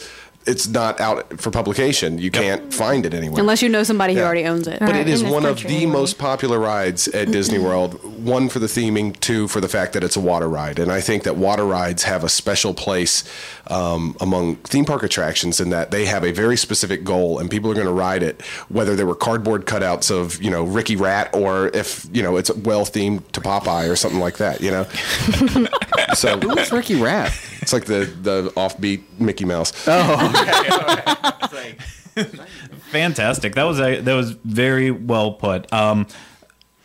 [0.50, 2.18] it's not out for publication.
[2.18, 3.40] You can't find it anywhere.
[3.40, 4.26] Unless you know somebody who Yeah.
[4.26, 4.80] already owns it.
[4.80, 5.92] But Right, it is in this one of country, the anyway.
[5.94, 8.00] most popular rides at Disney World.
[8.26, 10.80] One for the theming, two for the fact that it's a water ride.
[10.80, 13.24] And I think that water rides have a special place
[13.68, 17.70] um, among theme park attractions in that they have a very specific goal, and people
[17.72, 21.30] are going to ride it, whether they were cardboard cutouts of you know Ricky Rat
[21.34, 24.62] or if you know it's well themed to Popeye or something like that.
[24.62, 24.84] You know,
[26.16, 27.32] so who's Ricky Rat?
[27.70, 29.72] It's like the the offbeat Mickey Mouse.
[29.88, 31.76] Oh,
[32.92, 33.54] fantastic.
[33.56, 35.72] That was a, that was very well put.
[35.72, 36.08] Um,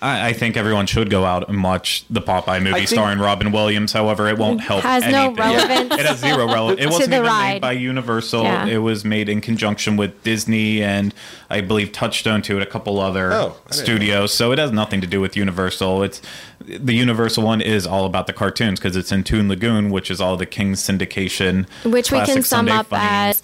[0.05, 3.93] I, I think everyone should go out and watch the Popeye movie starring Robin Williams.
[3.93, 4.83] However, it won't help.
[4.83, 5.37] Has no anything.
[5.37, 6.81] relevance It has zero relevance.
[6.83, 7.53] It wasn't even ride.
[7.55, 8.43] made by Universal.
[8.45, 8.67] Yeah.
[8.67, 11.15] It was made in conjunction with Disney and
[11.49, 13.83] I believe Touchstone too, and a couple other Oh, I didn't know.
[13.85, 14.35] studios.
[14.35, 16.03] So it has nothing to do with Universal.
[16.03, 16.21] It's
[16.61, 20.21] the Universal one is all about the cartoons because it's in Toon Lagoon, which is
[20.21, 23.07] all the King's syndication, Which we can sum Sunday up funny.
[23.09, 23.43] as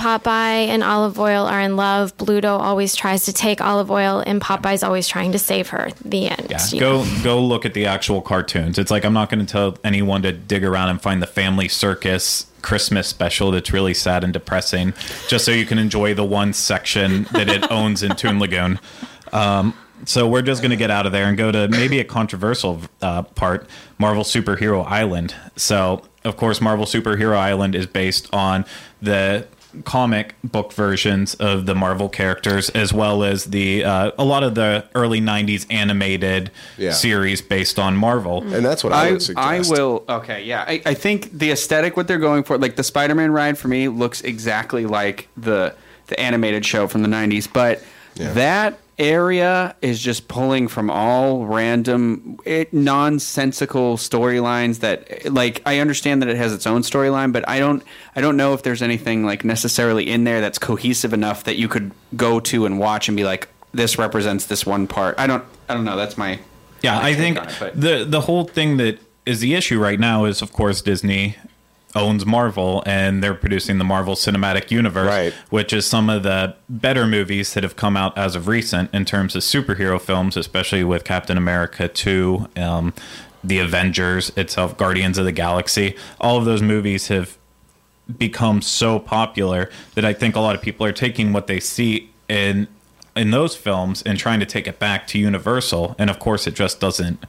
[0.00, 2.16] Popeye and Olive Oyl are in love.
[2.16, 5.90] Bluto always tries to take Olive Oyl, and Popeye's always trying to save her.
[6.02, 6.46] The end.
[6.50, 7.22] Yeah, you go know.
[7.22, 8.78] go look at the actual cartoons.
[8.78, 11.68] It's like I'm not going to tell anyone to dig around and find the Family
[11.68, 14.94] Circus Christmas special that's really sad and depressing,
[15.28, 18.80] just so you can enjoy the one section that it owns in Toon Lagoon.
[19.32, 19.74] Um,
[20.06, 22.80] so we're just going to get out of there and go to maybe a controversial
[23.02, 25.34] uh, part, Marvel Superhero Island.
[25.56, 28.64] So of course, Marvel Superhero Island is based on
[29.00, 29.46] the
[29.84, 34.54] comic book versions of the Marvel characters, as well as the uh, a lot of
[34.54, 36.92] the early '90s animated Yeah.
[36.92, 38.42] series based on Marvel.
[38.54, 39.70] And that's what I, I, would suggest.
[39.70, 40.04] I will.
[40.08, 40.64] Okay, yeah.
[40.66, 43.88] I, I think the aesthetic, what they're going for, like the Spider-Man ride for me,
[43.88, 45.74] looks exactly like the
[46.08, 47.48] the animated show from the '90s.
[47.52, 47.82] But
[48.16, 48.32] Yeah.
[48.32, 54.80] that area is just pulling from all random, it, nonsensical storylines.
[54.80, 57.82] That, like, I understand that it has its own storyline, but I don't.
[58.14, 61.66] I don't know if there's anything like necessarily in there that's cohesive enough that you
[61.66, 65.18] could go to and watch and be like, this represents this one part.
[65.18, 65.44] I don't.
[65.68, 65.96] I don't know.
[65.96, 66.38] That's my.
[66.82, 70.26] Yeah, my I think it, the the whole thing that is the issue right now
[70.26, 71.36] is, of course, Disney
[71.94, 75.32] owns Marvel and they're producing the Marvel Cinematic Universe, Right.
[75.50, 79.04] which is some of the better movies that have come out as of recent in
[79.04, 82.92] terms of superhero films, especially with Captain America 2, um,
[83.42, 85.96] The Avengers itself, Guardians of the Galaxy.
[86.20, 87.36] All of those movies have
[88.18, 92.10] become so popular that I think a lot of people are taking what they see
[92.28, 92.68] in
[93.16, 96.54] in those films and trying to take it back to Universal, and of course, it
[96.54, 97.24] just doesn't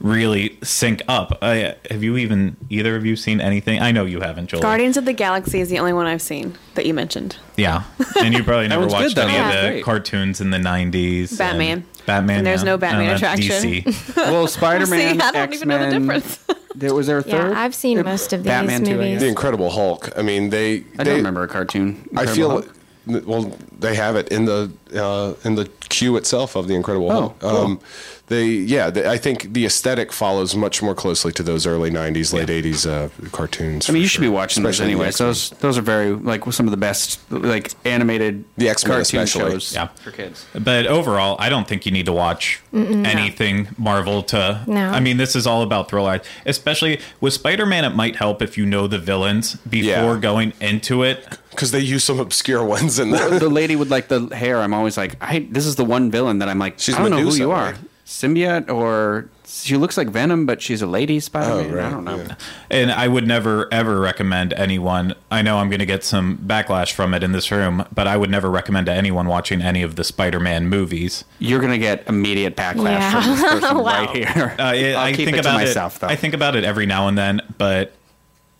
[0.00, 1.38] really sync up.
[1.42, 3.80] I, have you even either of you seen anything?
[3.80, 4.60] I know you haven't, Joel.
[4.62, 7.36] Guardians of the Galaxy is the only one I've seen that you mentioned.
[7.56, 7.84] Yeah,
[8.20, 9.48] and you probably never one's good, watched any Yeah.
[9.52, 9.84] of the Great.
[9.84, 11.36] cartoons in the '90s.
[11.38, 11.78] Batman.
[11.78, 12.38] and Batman.
[12.38, 12.66] And there's yeah.
[12.66, 13.62] no Batman Uh, attraction.
[13.62, 14.16] DC.
[14.16, 16.38] Well, Spider-Man, See, I don't even know the difference.
[16.76, 17.52] There was there a Yeah, third?
[17.54, 19.12] I've seen most of these Batman movies.
[19.14, 19.20] guess.
[19.22, 20.10] the Incredible Hulk.
[20.14, 20.74] I mean, they.
[20.76, 22.06] I they, don't remember a cartoon.
[22.14, 22.50] I feel.
[22.50, 22.74] Hulk.
[23.06, 27.14] Well, they have it in the uh, in the queue itself of the Incredible Oh,
[27.20, 27.38] Hulk.
[27.38, 27.50] cool.
[27.56, 27.80] Um,
[28.28, 32.32] they, yeah, they, I think the aesthetic follows much more closely to those early '90s,
[32.32, 33.88] late '80s uh, cartoons.
[33.88, 35.18] I mean, for you should be watching those Especially the anyways.
[35.18, 39.50] Those those are very like some of the best like animated The X-Men cartoon especially.
[39.52, 39.86] shows Yeah.
[40.02, 40.44] for kids.
[40.58, 44.62] But overall, I don't think you need to watch anything Marvel to.
[44.66, 44.88] No.
[44.90, 46.22] I mean, this is all about thrill ride.
[46.44, 50.20] Especially with Spider Man, it might help if you know the villains before Yeah.
[50.20, 51.38] going into it.
[51.50, 53.38] because they use some obscure ones in the.
[53.40, 56.38] the lady with like the hair, I'm always like, I this is the one villain
[56.40, 57.76] that I'm like, She's I don't know who you are, right?
[58.06, 61.70] Symbiote or she looks like Venom, but she's a lady Spider-Man.
[61.72, 62.16] Oh, right, I don't know.
[62.16, 62.34] yeah.
[62.70, 65.14] And I would never ever recommend anyone.
[65.30, 68.16] I know I'm going to get some backlash from it in this room, but I
[68.16, 71.24] would never recommend to anyone watching any of the Spider Man movies.
[71.38, 73.20] You're gonna get immediate backlash Yeah.
[73.20, 73.82] from this person Wow.
[73.84, 74.54] right here.
[74.58, 76.00] Uh, it- I'll I keep think it about to myself it.
[76.00, 76.06] though.
[76.08, 77.92] I think about it every now and then, but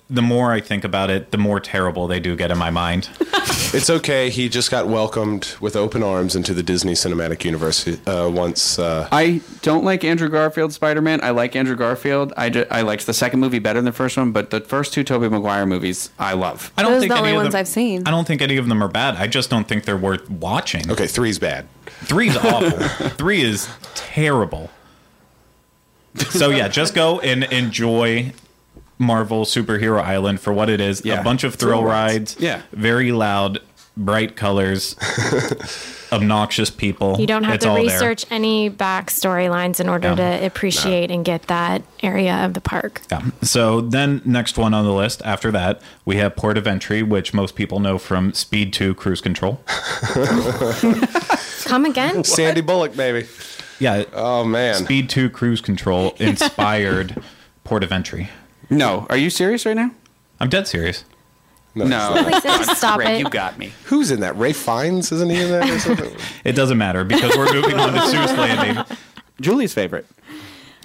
[0.08, 3.08] the more I think about it, the more terrible they do get in my mind.
[3.74, 4.30] It's okay.
[4.30, 8.78] He just got welcomed with open arms into the Disney Cinematic Universe uh, once.
[8.78, 11.20] Uh, I don't like Andrew Garfield Spider Man.
[11.22, 12.32] I like Andrew Garfield.
[12.36, 14.92] I, ju- I liked the second movie better than the first one, but the first
[14.92, 16.72] two Tobey Maguire movies I love.
[16.78, 18.02] I don't Those are think the only ones them, I've seen.
[18.06, 19.16] I don't think any of them are bad.
[19.16, 20.88] I just don't think they're worth watching.
[20.90, 21.66] okay, three's bad.
[21.86, 22.70] Three's awful.
[23.10, 24.70] Three is terrible.
[26.30, 28.32] So yeah, just go and enjoy
[28.98, 31.04] Marvel Superhero Island for what it is.
[31.04, 31.20] Yeah.
[31.20, 32.34] A bunch of thrill, Thrill rides.
[32.34, 32.36] rides.
[32.40, 32.62] Yeah.
[32.72, 33.60] Very loud,
[33.96, 34.96] bright colors,
[36.12, 37.16] obnoxious people.
[37.18, 37.84] You don't have It's to all there.
[37.84, 40.16] research any back storylines in order No.
[40.16, 43.02] to appreciate and get that area of the park.
[43.10, 43.22] Yeah.
[43.42, 47.34] So then, next one on the list after that, we have Port of Entry, which
[47.34, 49.60] most people know from Speed 2 Cruise Control.
[51.64, 52.24] Come again?
[52.24, 53.26] Sandy Bullock, baby.
[53.78, 54.04] Yeah.
[54.12, 54.74] Oh man.
[54.84, 57.22] Speed 2 Cruise Control inspired
[57.64, 58.30] Port of Entry.
[58.70, 59.90] No, are you serious right now?
[60.40, 61.04] I'm dead serious.
[61.74, 62.14] No,
[62.74, 63.18] Stop Greg, it.
[63.20, 63.72] you got me.
[63.84, 64.36] Who's in that?
[64.38, 66.16] Ray Fiennes isn't he in that or something?
[66.44, 68.82] It doesn't matter because we're moving on to Seuss Landing.
[69.40, 70.06] Julie's favorite.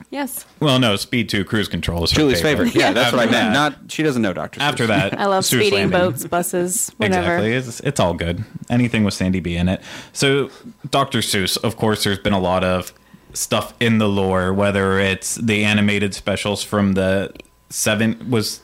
[0.09, 0.45] Yes.
[0.59, 2.75] Well, no, Speed 2 Cruise Control is Julie's favorite.
[2.75, 3.53] Yeah, that's what I meant.
[3.53, 4.59] that- Not she doesn't know Doctor.
[4.61, 5.99] After that, I love Seuss speeding Landing.
[5.99, 7.21] boats, buses, whatever.
[7.37, 7.53] Exactly.
[7.53, 8.43] It's, it's all good.
[8.69, 9.81] Anything with Sandy B in it.
[10.11, 10.49] So,
[10.89, 11.19] Dr.
[11.19, 12.91] Seuss, of course, there's been a lot of
[13.33, 17.31] stuff in the lore, whether it's the animated specials from the
[17.71, 18.61] seven was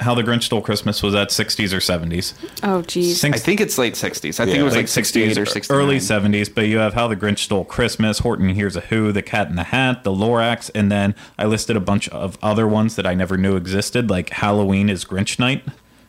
[0.00, 2.34] How the Grinch Stole Christmas was that 60s or 70s.
[2.62, 3.20] Oh, geez.
[3.20, 4.40] Six- I think it's late 60s.
[4.40, 5.78] I think it was late like 68 or 69.
[5.80, 6.52] early 70s.
[6.54, 9.56] But you have How the Grinch Stole Christmas, Horton Hears a Who, The Cat in
[9.56, 13.14] the Hat, The Lorax, and then I listed a bunch of other ones that I
[13.14, 15.64] never knew existed, like Halloween is Grinch Night,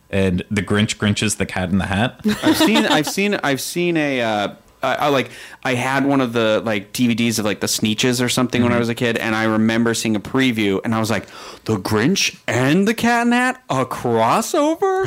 [0.09, 2.19] and The Grinch Grinches the Cat in the Hat.
[2.43, 5.31] I've seen I've seen I've seen a uh, I, I like
[5.63, 8.79] I had one of the like DVDs of like the Sneetches or something when I
[8.79, 11.27] was a kid, and I remember seeing a preview, and I was like,
[11.65, 15.05] "The Grinch and the Cat in Hat, a crossover."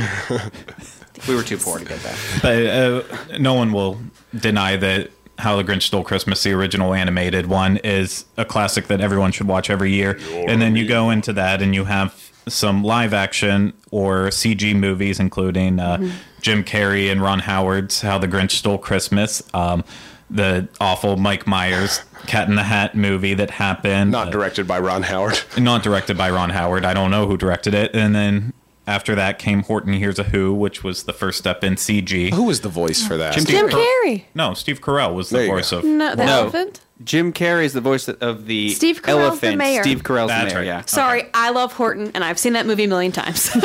[1.28, 2.18] we were too poor to get that.
[2.42, 3.98] but uh, no one will
[4.34, 9.00] deny that How the Grinch Stole Christmas, the original animated one, is a classic that
[9.00, 10.18] everyone should watch every year.
[10.46, 15.18] and then you go into that and you have some live action or CG movies,
[15.20, 19.84] including uh, Jim Carrey and Ron Howard's How the Grinch Stole Christmas, um,
[20.30, 24.10] the awful Mike Myers Cat in the Hat movie that happened.
[24.10, 25.40] Not uh, directed by Ron Howard.
[25.58, 26.84] not directed by Ron Howard.
[26.84, 27.94] I don't know who directed it.
[27.94, 28.52] And then
[28.86, 32.32] after that came Horton Hears a Who, which was the first step in CG.
[32.32, 33.34] Who was the voice for that?
[33.34, 33.84] Jim Jim Carrey.
[34.04, 34.24] Carrey.
[34.34, 35.78] No, Steve Carell was the voice go.
[35.78, 35.84] of.
[35.84, 36.32] No, the No.
[36.42, 36.80] elephant.
[37.04, 39.82] Jim Carrey is the voice of the Steve Carell's the mayor.
[39.82, 40.60] Steve Carell's That's the mayor.
[40.60, 40.66] right.
[40.66, 40.84] Yeah.
[40.86, 43.48] Sorry, I love Horton, and I've seen that movie a million times.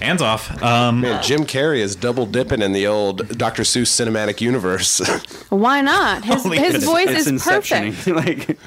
[0.00, 0.62] Hands off.
[0.62, 3.62] Um, Man, Jim Carrey is double dipping in the old Dr.
[3.64, 5.00] Seuss cinematic universe.
[5.48, 6.24] Why not?
[6.24, 8.06] His, his voice It's is perfect.
[8.06, 8.58] Like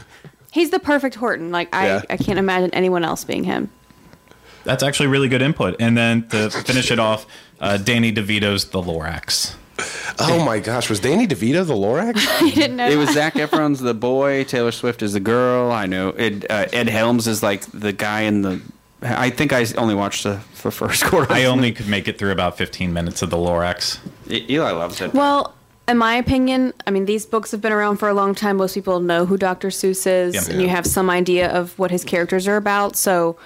[0.51, 1.51] He's the perfect Horton.
[1.51, 2.01] Like I, Yeah.
[2.10, 3.69] I can't imagine anyone else being him.
[4.65, 5.77] that's actually really good input.
[5.79, 7.25] And then to finish it off,
[7.62, 9.55] uh, Danny DeVito's The Lorax.
[10.20, 12.20] Oh my gosh, was Danny DeVito the Lorax?
[12.46, 12.88] You didn't know.
[12.89, 15.72] it was Zac Efron's the boy, Taylor Swift is the girl.
[15.72, 18.62] I know Ed, uh, Ed Helms is like the guy in the.
[19.04, 21.32] I think I only watched the, the first quarter.
[21.34, 23.98] I only could make it through about 15 minutes of The Lorax.
[24.30, 25.12] E- Eli loves it.
[25.15, 25.56] Well,
[25.88, 28.58] in my opinion, I mean, these books have been around for a long time.
[28.58, 29.70] Most people know who Dr.
[29.70, 30.54] Seuss is, Yeah.
[30.54, 32.96] and you have some idea of what his characters are about.
[32.96, 33.38] So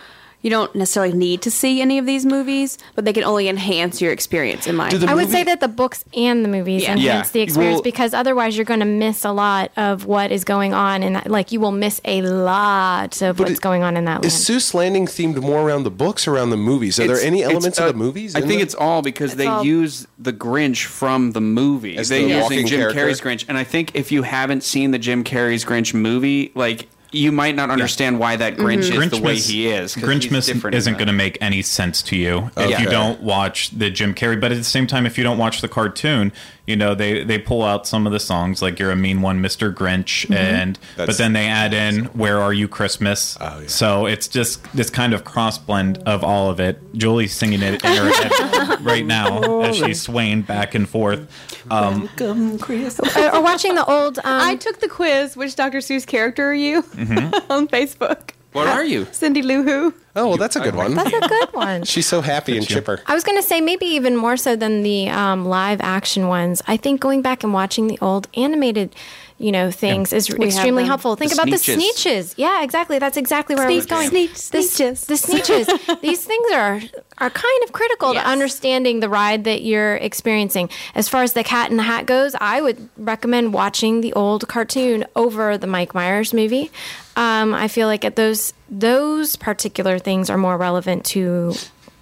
[0.45, 3.99] you don't necessarily need to see any of these movies, but they can only enhance
[3.99, 5.09] your experience, in my Do the opinion.
[5.19, 6.91] I would say that the books and the movies Yeah.
[6.91, 7.31] enhance Yeah.
[7.33, 10.71] the experience Well- because otherwise you're going to miss a lot of what is going
[10.71, 14.05] on, and that, like you will miss a lot of what's it- going on in
[14.05, 14.25] that land.
[14.25, 16.99] Is Seuss Landing themed more around the books or around the movies?
[16.99, 18.35] Are there any elements uh, of the movies?
[18.35, 21.97] I think the- it's all because they all- use the Grinch from the movie.
[21.97, 22.99] As they the using Jim character?
[23.07, 26.87] Carrey's Grinch, and I think if you haven't seen the Jim Carrey's Grinch movie, like
[27.15, 29.93] you might not understand why that Grinch is the way he is.
[29.93, 33.89] he's Grinchmas isn't going to make any sense to you if you don't watch the
[33.89, 34.39] Jim Carrey.
[34.39, 36.31] But at the same time, if you don't watch the cartoon,
[36.65, 39.39] you know they they pull out some of the songs like "You're a Mean One,
[39.39, 39.73] Mr.
[39.73, 43.67] Grinch," and but then they add in "Where Are You Christmas." Oh, yeah.
[43.67, 46.79] So it's just this kind of cross blend of all of it.
[46.93, 51.31] Julie's singing it in her head right now as she's swaying back and forth.
[51.69, 52.09] Um,
[52.99, 54.17] or, or watching the old.
[54.19, 55.37] Um, I took the quiz.
[55.37, 55.79] Which Dr.
[55.79, 56.83] Seuss character are you
[57.49, 58.31] on Facebook?
[58.55, 59.05] What are you?
[59.11, 59.93] Cindy Lou Who.
[60.15, 60.93] Oh, well, that's a good one.
[60.93, 61.83] that's a good one.
[61.93, 63.01] She's so happy and chipper.
[63.05, 66.61] I was going to say maybe even more so than the um, live action ones.
[66.65, 68.95] I think going back and watching the old animated,
[69.37, 71.15] you know, things is have extremely helpful.
[71.17, 71.65] Think The about Sneetches.
[71.65, 72.33] the sneetches.
[72.37, 72.99] Yeah, exactly.
[72.99, 74.09] That's exactly where I was Sneetch- going.
[74.09, 75.05] Sneetch- The, Sneetches.
[75.07, 76.01] the sneetches.
[76.01, 76.81] These things are
[77.17, 78.23] are kind of critical Yes.
[78.23, 80.69] to understanding the ride that you're experiencing.
[80.95, 84.47] As far as the Cat in the Hat goes, I would recommend watching the old
[84.47, 86.71] cartoon over the Mike Myers movie.
[87.17, 91.53] Um, I feel like at those those particular things are more relevant to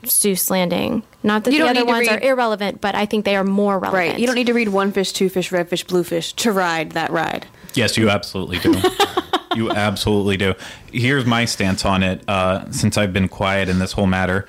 [0.04, 1.04] Seuss Landing.
[1.23, 3.36] Not that You the don't other need to ones are irrelevant, but I think they
[3.36, 4.09] are more relevant.
[4.12, 4.19] Right.
[4.19, 6.91] You don't need to read one fish, two fish, red fish, blue fish to ride
[6.91, 7.47] that ride.
[7.73, 8.75] Yes, you absolutely do.
[9.55, 10.53] you absolutely do.
[10.91, 12.23] Here's my stance on it.
[12.27, 14.45] Uh, since I've been quiet in this whole matter,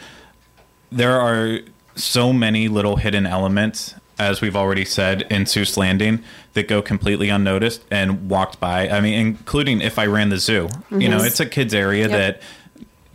[0.90, 1.60] there are
[1.94, 6.22] so many little hidden elements, as we've already said in Seuss Landing,
[6.54, 8.88] that go completely unnoticed and walked by.
[8.88, 10.68] I mean, including if I ran the zoo.
[10.90, 12.10] You know, it's a kids area Yep.
[12.10, 12.42] that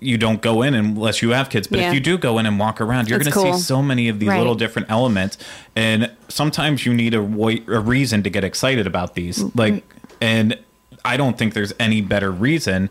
[0.01, 1.67] you don't go in unless you have kids.
[1.67, 1.89] But Yeah.
[1.89, 3.53] if you do go in and walk around, you're going to cool.
[3.53, 4.37] see so many of these Right.
[4.37, 5.37] little different elements.
[5.75, 9.43] And sometimes you need a, a reason to get excited about these.
[9.55, 9.81] Like, mm.
[10.21, 10.57] and
[11.05, 12.89] I don't think there's any better reason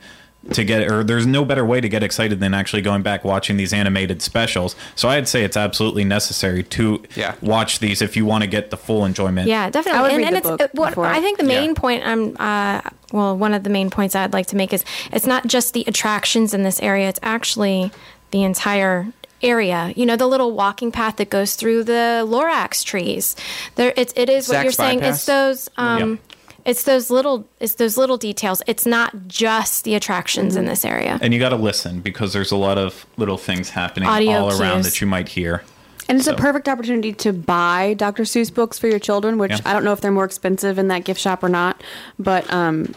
[0.52, 3.56] to get, or there's no better way to get excited than actually going back watching
[3.56, 4.76] these animated specials.
[4.94, 7.34] So I'd say it's absolutely necessary to Yeah.
[7.42, 9.48] watch these if you want to get the full enjoyment.
[9.48, 10.02] Yeah, definitely I definitely.
[10.02, 11.06] would and read and the it's book it- what before.
[11.06, 11.74] I think the main Yeah.
[11.74, 12.80] point I'm uh,
[13.12, 15.84] well, one of the main points I'd like to make is it's not just the
[15.86, 17.90] attractions in this area; it's actually
[18.30, 19.06] the entire
[19.42, 19.92] area.
[19.96, 23.34] You know, the little walking path that goes through the Lorax trees.
[23.76, 25.02] There, it's it is what you're saying.
[25.02, 25.68] It's those.
[25.76, 26.16] Um, Yeah.
[26.64, 27.46] It's those little.
[27.60, 28.62] It's those little details.
[28.66, 30.58] It's not just the attractions Mm-hmm.
[30.60, 31.18] in this area.
[31.22, 34.60] And you got to listen because there's a lot of little things happening Audio all
[34.60, 35.62] around that you might hear.
[36.08, 38.22] And it's So- a perfect opportunity to buy Dr.
[38.24, 39.58] Seuss books for your children, which Yeah.
[39.66, 41.82] I don't know if they're more expensive in that gift shop or not.
[42.18, 42.94] But um,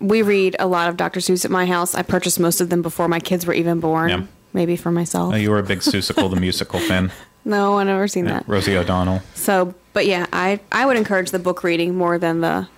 [0.00, 1.20] we read a lot of Dr.
[1.20, 1.94] Seuss at my house.
[1.94, 4.08] I purchased most of them before my kids were even born.
[4.10, 4.22] Yeah.
[4.52, 5.34] Maybe for myself.
[5.34, 7.10] Oh, you were a big Seussical the musical fan.
[7.44, 8.44] no, I've never seen that.
[8.48, 9.20] Rosie O'Donnell.
[9.34, 12.68] So, but yeah, I I would encourage the book reading more than the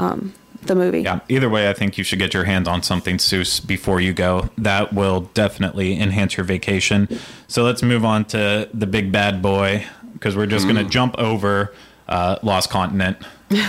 [0.00, 1.02] um the movie.
[1.02, 1.20] Yeah.
[1.28, 4.50] Either way, I think you should get your hands on something Seuss before you go.
[4.58, 7.08] That will definitely enhance your vacation.
[7.48, 11.18] So let's move on to the big bad boy because we're just going to jump
[11.18, 11.74] over
[12.08, 13.16] uh, Lost Continent.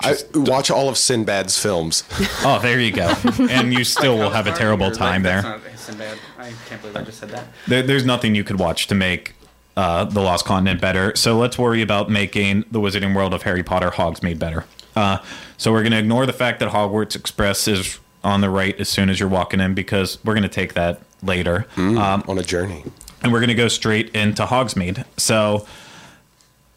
[0.00, 2.02] I watch all of Sinbad's films.
[2.44, 3.14] Oh, there you go.
[3.38, 5.60] And you still will have a terrible time there.
[5.76, 6.18] Sinbad.
[6.38, 7.46] I can't believe I just said that.
[7.68, 7.82] there.
[7.84, 9.34] There's nothing you could watch to make
[9.76, 11.14] uh, the Lost Continent better.
[11.16, 14.64] So let's worry about making the Wizarding World of Harry Potter Hogsmeade better.
[14.94, 15.18] Uh,
[15.56, 18.88] so we're going to ignore the fact that Hogwarts Express is on the right as
[18.88, 21.66] soon as you're walking in because we're going to take that later.
[21.76, 21.96] Um,
[22.28, 22.84] on a journey.
[23.22, 25.04] and we're going to go straight into Hogsmeade.
[25.16, 25.66] So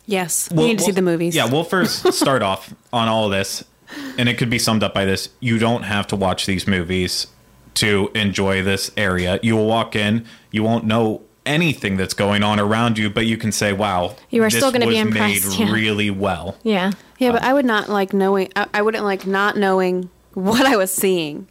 [0.05, 1.35] Yes, we we'll- need to see we'll- the movies.
[1.35, 3.63] Yeah, we'll first start off on all of this,
[4.17, 7.27] and it could be summed up by this: you don't have to watch these movies
[7.75, 9.39] to enjoy this area.
[9.41, 13.37] You will walk in, you won't know anything that's going on around you, but you
[13.37, 15.71] can say, "Wow, You are this still gonna be impressed, made yeah.
[15.71, 16.91] really well." Yeah.
[17.19, 18.51] Yeah, but um, I would not like knowing.
[18.55, 21.47] I, I wouldn't like not knowing what I was seeing.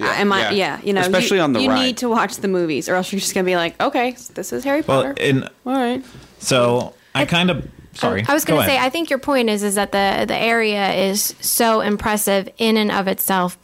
[0.00, 0.40] Yeah, Am I?
[0.40, 0.50] yeah.
[0.52, 1.84] Yeah, you know, Especially you, on the you ride.
[1.84, 4.62] need to watch the movies, or else you're just gonna be like, okay, this is
[4.64, 5.14] Harry Well, Potter.
[5.20, 6.04] and All right.
[6.38, 8.24] so I kind of sorry.
[8.28, 8.78] I was going go to say.
[8.78, 12.90] I think your point is is that the the area is so impressive in and
[12.92, 13.58] of itself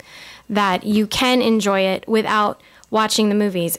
[0.49, 2.61] that you can enjoy it without
[2.91, 3.77] watching the movies.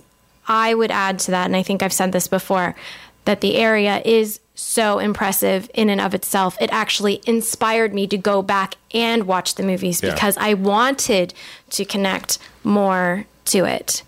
[0.49, 2.75] I would add to that, and I think I've said this before,
[3.25, 6.57] that the area is so impressive in and of itself.
[6.61, 10.15] It actually inspired me to go back and watch the movies Yeah.
[10.15, 11.35] because I wanted
[11.71, 14.03] to connect more to it.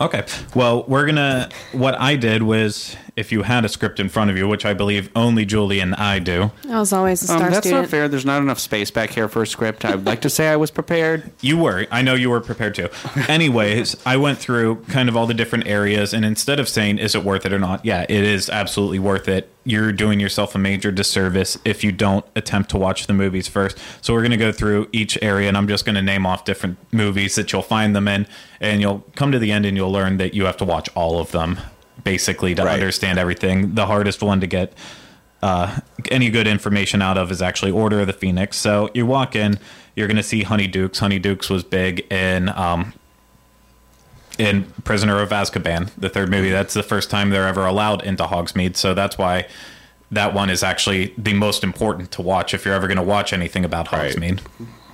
[0.00, 0.24] Okay.
[0.54, 1.50] Well, we're gonna.
[1.72, 4.74] What I did was, if you had a script in front of you, which I
[4.74, 7.82] believe only Julie and I do, I was always a Um, star that's student.
[7.84, 8.08] not fair.
[8.08, 9.84] There's not enough space back here for a script.
[9.84, 11.30] I'd like to say I was prepared.
[11.42, 11.86] You were.
[11.90, 12.90] I know you were prepared to.
[13.30, 17.14] Anyways, I went through kind of all the different areas, and instead of saying, is
[17.14, 17.84] it worth it or not?
[17.84, 19.50] Yeah, it is absolutely worth it.
[19.64, 23.78] You're doing yourself a major disservice if you don't attempt to watch the movies first.
[24.00, 26.44] So, we're going to go through each area, and I'm just going to name off
[26.44, 28.26] different movies that you'll find them in,
[28.60, 31.18] and you'll come to the end and you'll learn that you have to watch all
[31.18, 31.58] of them
[32.04, 32.74] basically to Right.
[32.74, 33.74] understand everything.
[33.74, 34.72] The hardest one to get
[35.42, 35.80] uh,
[36.10, 38.56] any good information out of is actually Order of the Phoenix.
[38.58, 39.58] So you walk in,
[39.96, 40.98] you're going to see Honeydukes.
[40.98, 42.92] Honey Dukes was big in um,
[44.38, 46.50] in Prisoner of Azkaban, the third movie.
[46.50, 48.76] That's the first time they're ever allowed into Hogsmeade.
[48.76, 49.46] So that's why
[50.10, 53.32] that one is actually the most important to watch if you're ever going to watch
[53.32, 54.14] anything about Right.
[54.14, 54.40] Hogsmeade.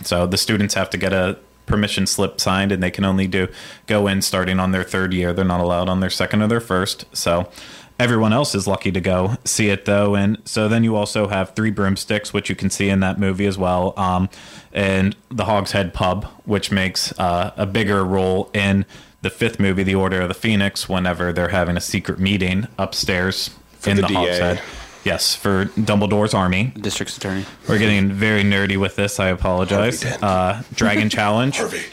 [0.04, 3.48] So the students have to get a permission slip signed, and they can only do
[3.86, 5.32] go in starting on their third year.
[5.32, 7.04] They're not allowed on their second or their first.
[7.14, 7.50] So
[7.98, 10.14] everyone else is lucky to go see it though.
[10.14, 13.46] And so then you also have Three Broomsticks, which you can see in that movie
[13.46, 14.28] as well, um,
[14.72, 18.84] and the Hog's Head Pub, which makes uh, a bigger role in
[19.22, 23.50] the fifth movie, The Order of the Phoenix, whenever they're having a secret meeting upstairs
[23.78, 24.38] For in the the, Hog's DA.
[24.38, 24.62] Head.
[25.06, 26.72] Yes, for Dumbledore's army.
[26.76, 27.44] District's attorney.
[27.68, 29.20] We're getting very nerdy with this.
[29.20, 30.04] I apologize.
[30.04, 31.56] Uh, Dragon Challenge.
[31.58, 31.84] Harvey.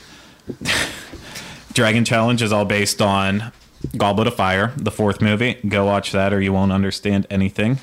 [1.73, 3.51] Dragon Challenge is all based on
[3.95, 5.59] Goblet of Fire, the fourth movie.
[5.67, 7.77] Go watch that, or you won't understand anything.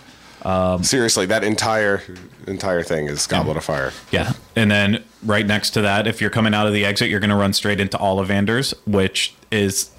[0.82, 2.02] Seriously, that entire
[2.48, 3.92] entire thing is Goblet of Fire.
[4.10, 7.20] Yeah, and then right next to that, if you're coming out of the exit, you're
[7.20, 9.90] going to run straight into Ollivanders, which is,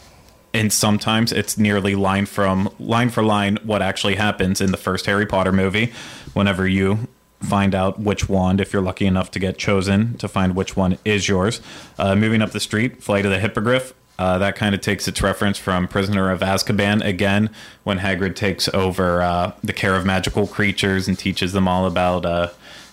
[0.54, 5.06] and sometimes it's nearly line from line for line what actually happens in the first
[5.06, 5.92] Harry Potter movie.
[6.34, 7.08] Whenever you
[7.42, 10.98] find out which wand, if you're lucky enough to get chosen to find which one
[11.04, 11.62] is yours.
[11.98, 13.94] Uh, moving up the street, Flight of the Hippogriff.
[14.20, 17.50] Uh, that kind of takes its reference from Prisoner of Azkaban again,
[17.84, 22.26] when Hagrid takes over uh, the care of magical creatures and teaches them all about
[22.26, 22.50] uh,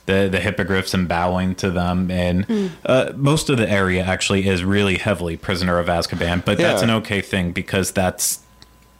[0.09, 2.11] the the hippogriffs and bowing to them.
[2.11, 6.83] And uh, most of the area actually is really heavily Prisoner of Azkaban, but that's
[6.83, 8.41] an okay thing because that's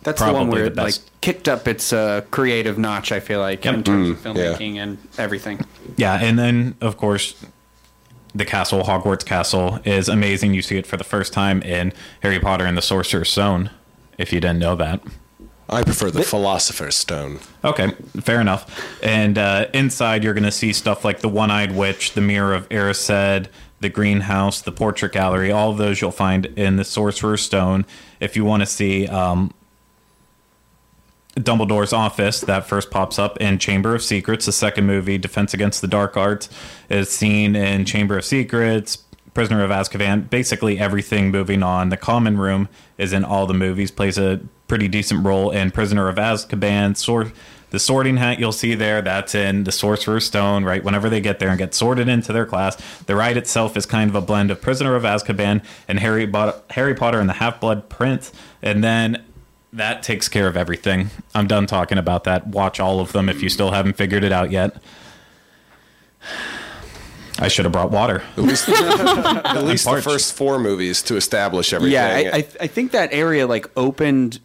[0.05, 3.11] That's the one where the it like kicked up its uh, creative notch.
[3.11, 5.65] I feel like in terms of filmmaking and everything.
[5.97, 6.21] yeah.
[6.23, 7.35] And then of course.
[8.35, 10.53] The castle, Hogwarts Castle, is amazing.
[10.53, 13.71] You see it for the first time in Harry Potter and the Sorcerer's Stone,
[14.19, 15.01] if you didn't know that.
[15.71, 17.41] I prefer the Philosopher's Stone.
[17.63, 17.91] Okay,
[18.21, 18.83] fair enough.
[19.03, 22.69] And uh, inside, you're going to see stuff like the One-Eyed Witch, the Mirror of
[22.71, 23.49] Erised,
[23.81, 25.53] the Greenhouse, the Portrait Gallery.
[25.53, 27.85] All of those you'll find in the Sorcerer's Stone.
[28.19, 29.53] If you want to see um,
[31.35, 34.47] Dumbledore's office, that first pops up in Chamber of Secrets.
[34.47, 36.49] The second movie, Defense Against the Dark Arts,
[36.89, 39.05] is seen in Chamber of Secrets.
[39.35, 41.89] Prisoner of Azkaban, basically everything moving on.
[41.91, 46.09] The Common Room is in all the movies, plays a pretty decent role in Prisoner
[46.09, 46.97] of Azkaban.
[46.97, 47.33] Sor-
[47.71, 50.83] the sorting hat you'll see there, that's in the Sorcerer's Stone, right?
[50.83, 54.09] Whenever they get there and get sorted into their class, the ride itself is kind
[54.09, 57.61] of a blend of Prisoner of Azkaban and Harry, Bo- Harry Potter and the Half
[57.61, 58.33] Blood Prince.
[58.63, 59.23] And then
[59.73, 61.11] that takes care of everything.
[61.35, 62.47] I'm done talking about that.
[62.47, 64.77] Watch all of them if you still haven't figured it out yet.
[67.39, 68.23] I should have brought water.
[68.37, 71.95] At least, at least the first four movies to establish everything.
[71.95, 74.41] Yeah, I, I, I think that area like opened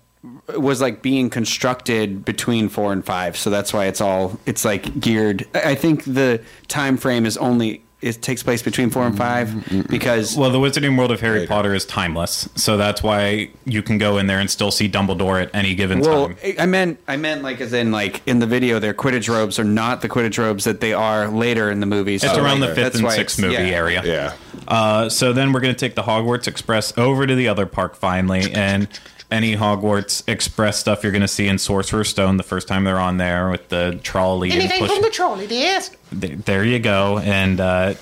[0.57, 4.99] was like being constructed between four and five, so that's why it's all it's like
[4.99, 5.45] geared.
[5.53, 9.87] I I think the time frame is only it takes place between four and five
[9.89, 11.47] because Well, the Wizarding World of Harry Right.
[11.49, 15.41] Potter is timeless, so that's why you can go in there and still see Dumbledore
[15.41, 16.37] at any given Well, time.
[16.43, 19.57] I- I meant I meant like as in like in the video, their Quidditch robes
[19.57, 22.23] are not the Quidditch robes that they are later in the movies.
[22.23, 23.59] It's So, around like, the fifth that's and sixth movie yeah.
[23.61, 24.01] area.
[24.05, 24.33] yeah.
[24.67, 27.95] Uh, so then we're going to take the Hogwarts Express over to the other park
[27.95, 28.87] finally, and
[29.33, 32.99] any Hogwarts Express stuff you're going to see in Sorcerer's Stone the first time they're
[32.99, 34.51] on there with the trolley.
[34.51, 35.91] and Anything push- from the trolley, dears?
[36.19, 37.17] Th- there you go.
[37.19, 37.95] And uh,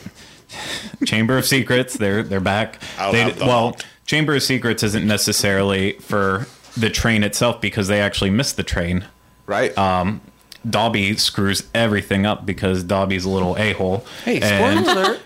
[1.05, 2.79] Chamber of Secrets, they're they're back.
[3.11, 3.85] They- the well, vault.
[4.05, 9.05] Chamber of Secrets isn't necessarily for the train itself because they actually missed the train.
[9.45, 9.75] Right.
[9.77, 10.21] Um,
[10.69, 14.05] Dobby screws everything up because Dobby's a little a hole.
[14.25, 15.21] Hey, spoiler alert!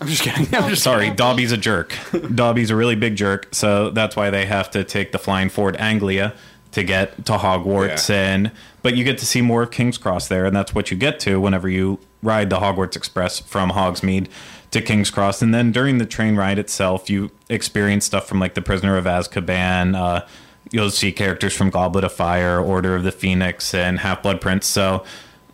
[0.00, 0.54] I'm just kidding.
[0.54, 1.96] I'm just Sorry, Dobby's a jerk.
[2.34, 5.76] Dobby's a really big jerk, so that's why they have to take the flying Ford
[5.78, 6.34] Anglia
[6.72, 8.08] to get to Hogwarts.
[8.08, 8.34] Yeah.
[8.34, 10.96] And but you get to see more of King's Cross there, and that's what you
[10.96, 14.28] get to whenever you ride the Hogwarts Express from Hogsmeade
[14.72, 15.40] to King's Cross.
[15.40, 19.04] And then during the train ride itself, you experience stuff from like the Prisoner of
[19.04, 19.96] Azkaban.
[19.96, 20.26] Uh,
[20.70, 24.66] you'll see characters from Goblet of Fire, Order of the Phoenix, and Half Blood Prince.
[24.66, 25.04] So,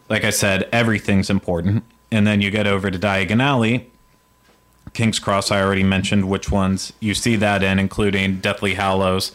[0.08, 1.84] like I said, everything's important.
[2.10, 3.89] And then you get over to Diagon Alley,
[4.92, 9.32] King's Cross, I already mentioned which ones you see that in, including Deathly Hallows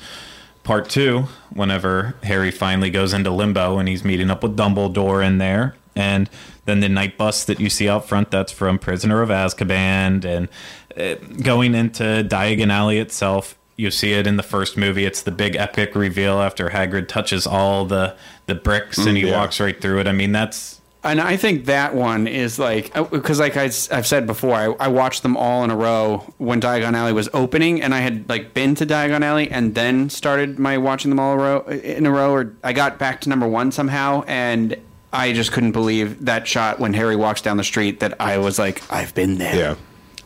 [0.64, 5.38] Part 2, whenever Harry finally goes into limbo and he's meeting up with Dumbledore in
[5.38, 5.76] there.
[5.95, 6.30] And
[6.66, 10.26] then the night bus that you see out front, that's from Prisoner of Azkaban.
[10.26, 10.49] And
[10.97, 15.06] uh, going into Diagon Alley itself, you see it in the first movie.
[15.06, 18.16] It's the big epic reveal after Hagrid touches all the,
[18.47, 19.38] the bricks and he yeah.
[19.38, 20.08] walks right through it.
[20.08, 20.74] I mean, that's
[21.06, 24.66] And I think that one is like uh, because, like I, have said before, I,
[24.86, 28.28] I watched them all in a row when Diagon Alley was opening, and I had
[28.28, 32.08] like been to Diagon Alley and then started my watching them all a row, in
[32.08, 32.32] a row.
[32.32, 34.76] Or I got back to number one somehow, and
[35.14, 37.99] I just couldn't believe that shot when Harry walks down the street.
[37.99, 39.56] That I was like, I've been there.
[39.56, 39.76] yeah.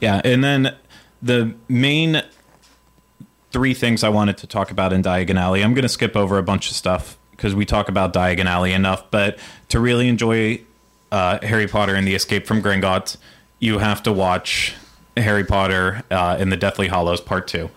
[0.01, 0.77] Yeah, and then
[1.21, 2.23] the main
[3.51, 5.61] three things I wanted to talk about in Diagon Alley.
[5.61, 8.71] I'm going to skip over a bunch of stuff because we talk about Diagon Alley
[8.71, 9.11] enough.
[9.11, 10.61] But to really enjoy
[11.11, 13.17] uh, Harry Potter and the Escape from Gringotts,
[13.59, 14.75] you have to watch
[15.17, 17.69] Harry Potter uh, in the Deathly Hallows Part Two.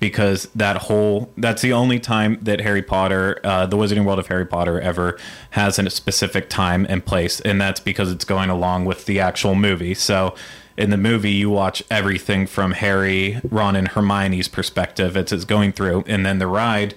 [0.00, 4.28] Because that whole, that's the only time that Harry Potter, uh, the Wizarding World of
[4.28, 5.18] Harry Potter, ever
[5.50, 7.40] has a specific time and place.
[7.40, 9.94] And that's because it's going along with the actual movie.
[9.94, 10.36] So
[10.76, 15.72] in the movie you watch everything from Harry, Ron, and Hermione's perspective as it's going
[15.72, 16.94] through, and then the ride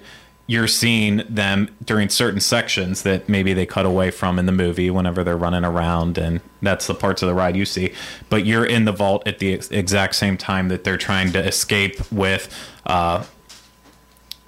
[0.52, 1.58] you're seeing them
[1.90, 5.64] during certain sections that maybe they cut away from in the movie whenever they're running
[5.64, 7.90] around and that's the parts of the ride you see
[8.28, 11.38] but you're in the vault at the ex- exact same time that they're trying to
[11.52, 12.44] escape with
[12.86, 13.24] uh,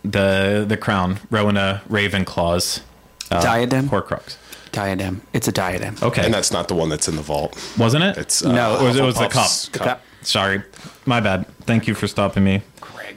[0.05, 2.83] the the crown Rowena Ravenclaw's
[3.31, 3.89] uh, Diadem?
[3.89, 4.37] Horcrux
[4.73, 5.23] Diadem.
[5.33, 5.95] It's a diadem.
[6.03, 7.57] okay And that's not the one that's in the vault.
[7.79, 9.87] wasn't it It's uh, No, Or was it was the Hufflepuff's cup.
[9.87, 10.03] cup.
[10.23, 10.63] Sorry,
[11.07, 11.47] my bad.
[11.61, 12.63] Thank you for stopping me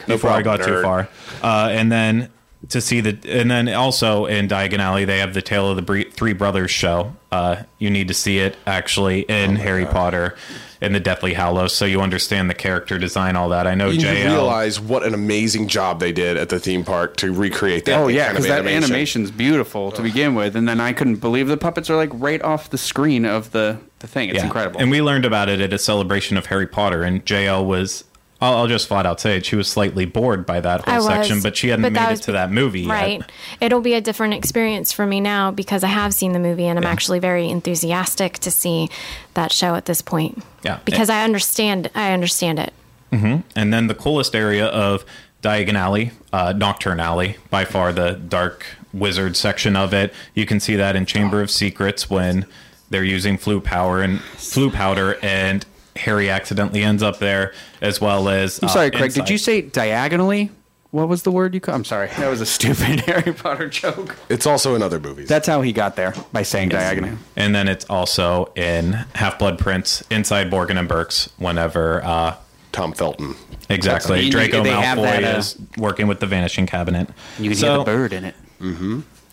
[0.05, 1.09] before I got problem, too far.
[1.41, 2.29] Uh, and then
[2.69, 5.81] to see the, and then also in Diagon Alley, they have the Tale of the
[5.81, 7.15] Bre- Three Brothers show.
[7.31, 10.35] Uh, you need to see it actually in Harry Potter
[10.79, 13.65] in the Deathly Hallows, so you understand the character design, all that.
[13.65, 14.25] I know You JL.
[14.31, 17.99] realize what an amazing job they did at the theme park to recreate that.
[17.99, 18.83] Oh yeah, because that animation.
[18.83, 22.41] animation's beautiful to begin with, and then I couldn't believe the puppets are like right
[22.43, 24.29] off the screen of the the thing.
[24.29, 24.45] It's Yeah.
[24.45, 24.79] incredible.
[24.79, 28.03] And we learned about it at a celebration of Harry Potter, and JL was.
[28.39, 29.45] I'll, I'll just flat out say it.
[29.45, 32.21] She was slightly bored by that whole was, section, but she hadn't but made it
[32.23, 32.89] to that movie yet.
[32.89, 33.21] Right.
[33.59, 36.77] It'll be a different experience for me now because I have seen the movie and
[36.77, 38.89] I'm actually very enthusiastic to see
[39.33, 40.43] that show at this point.
[40.63, 40.79] Yeah.
[40.85, 42.73] Because I understand I understand it.
[43.11, 45.05] And then the coolest area of
[45.41, 50.13] Diagon Alley, uh, Knockturn Alley, by far the dark wizard section of it.
[50.33, 52.45] You can see that in Chamber of Secrets when
[52.89, 55.65] they're using Floo power and Floo powder, and
[55.97, 58.59] Harry accidentally ends up there, as well as.
[58.61, 59.13] I'm sorry, Craig.
[59.13, 60.51] Did you say diagonally?
[60.91, 61.75] What was the word you called?
[61.75, 62.07] I'm sorry.
[62.17, 64.15] That was a stupid Harry Potter joke.
[64.29, 65.27] It's also in other movies.
[65.27, 67.17] That's how he got there by saying diagonally.
[67.35, 72.03] And then it's also in Half Blood Prince inside Borgin and Burke's whenever.
[72.05, 72.35] Uh,
[72.71, 73.35] Tom Felton.
[73.69, 74.21] exactly.
[74.21, 77.09] You- Draco they Malfoy that, uh, is working with the Vanishing Cabinet.
[77.39, 78.35] You can So- hear the bird in it.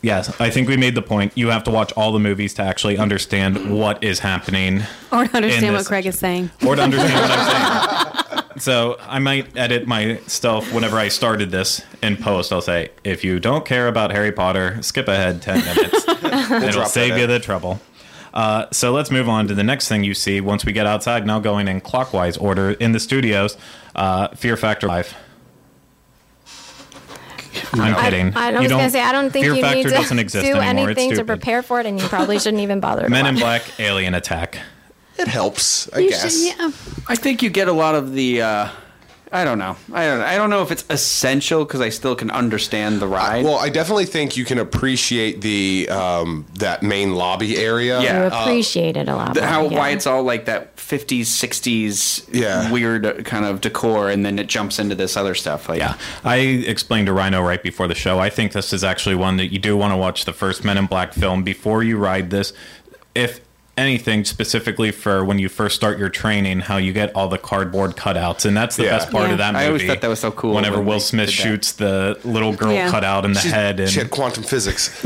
[0.04, 1.32] Yes, I think we made the point.
[1.34, 5.36] You have to watch all the movies to actually understand what is happening Or to
[5.36, 6.50] understand what Craig is saying.
[6.66, 8.20] or to understand what I'm saying.
[8.56, 12.52] So I might edit my stuff whenever I started this in post.
[12.52, 16.04] I'll say, if you don't care about Harry Potter, skip ahead 10 minutes.
[16.68, 17.80] It'll save you the trouble.
[18.32, 21.26] Uh, so let's move on to the next thing you see once we get outside.
[21.26, 23.56] Now going in clockwise order in the studios.
[23.96, 25.12] Uh, Fear Factor Live.
[27.74, 28.32] I'm kidding.
[28.36, 29.90] I, I You was don't- gonna say I don't think Fear you Factor need to
[29.90, 30.86] doesn't exist do anymore.
[30.88, 33.08] anything it's to prepare for it, and you probably shouldn't even bother.
[33.10, 33.36] Men in.
[33.36, 34.58] Black, Alien Attack.
[35.18, 36.44] It helps, I You guess.
[36.46, 36.70] should- yeah.
[37.08, 38.42] I think you get a lot of the.
[38.42, 38.68] Uh,
[39.34, 39.76] I don't know.
[39.92, 40.20] I don't.
[40.20, 43.44] I don't know if it's essential because I still can understand the ride.
[43.44, 48.00] Well, I definitely think you can appreciate the um, that main lobby area.
[48.00, 48.20] Yeah.
[48.20, 49.34] You appreciate it a lot.
[49.34, 49.76] More, how yeah.
[49.76, 52.70] why it's all like that 50s 60s Yeah.
[52.70, 55.98] weird uh, kind of decor and then it jumps into this other stuff like Yeah,
[56.22, 58.20] I explained to Rhino right before the show.
[58.20, 60.78] I think this is actually one that you do want to watch the first Men
[60.78, 62.52] in Black film before you ride this.
[63.16, 63.40] If
[63.76, 67.96] anything, specifically for when you first start your training, how you get all the cardboard
[67.96, 68.90] cutouts, and that's the Yeah.
[68.98, 69.32] best part Yeah.
[69.32, 69.64] of that movie.
[69.64, 72.72] I always thought that was so cool Whenever when Will Smith shoots the little girl
[72.72, 72.90] Yeah.
[72.90, 74.90] cutout in the She's- head, and She had quantum physics.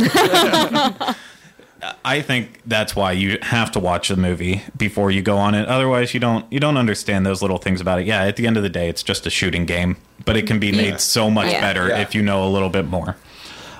[2.04, 5.68] I think that's why you have to watch the movie before you go on it.
[5.68, 8.06] Otherwise, you don't you don't understand those little things about it.
[8.06, 10.58] Yeah, at the end of the day, it's just a shooting game, but it can
[10.58, 11.60] be made so much Yeah.
[11.60, 11.98] better Yeah.
[12.00, 13.16] if you know a little bit more.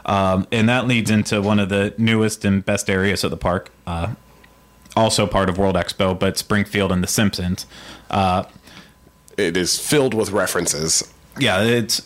[0.07, 3.70] Um, and that leads into one of the newest and best areas of the park.
[3.86, 4.09] Uh,
[4.99, 7.66] also part of World Expo, but Springfield and The Simpsons.
[8.11, 8.44] Uh,
[9.36, 11.11] it is filled with references.
[11.38, 12.03] yeah, it's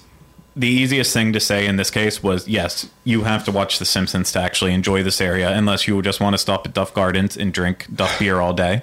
[0.54, 3.86] the easiest thing to say in this case was yes, you have to watch The
[3.86, 7.36] Simpsons to actually enjoy this area, unless you just want to stop at Duff Gardens
[7.36, 8.82] and drink Duff beer all day,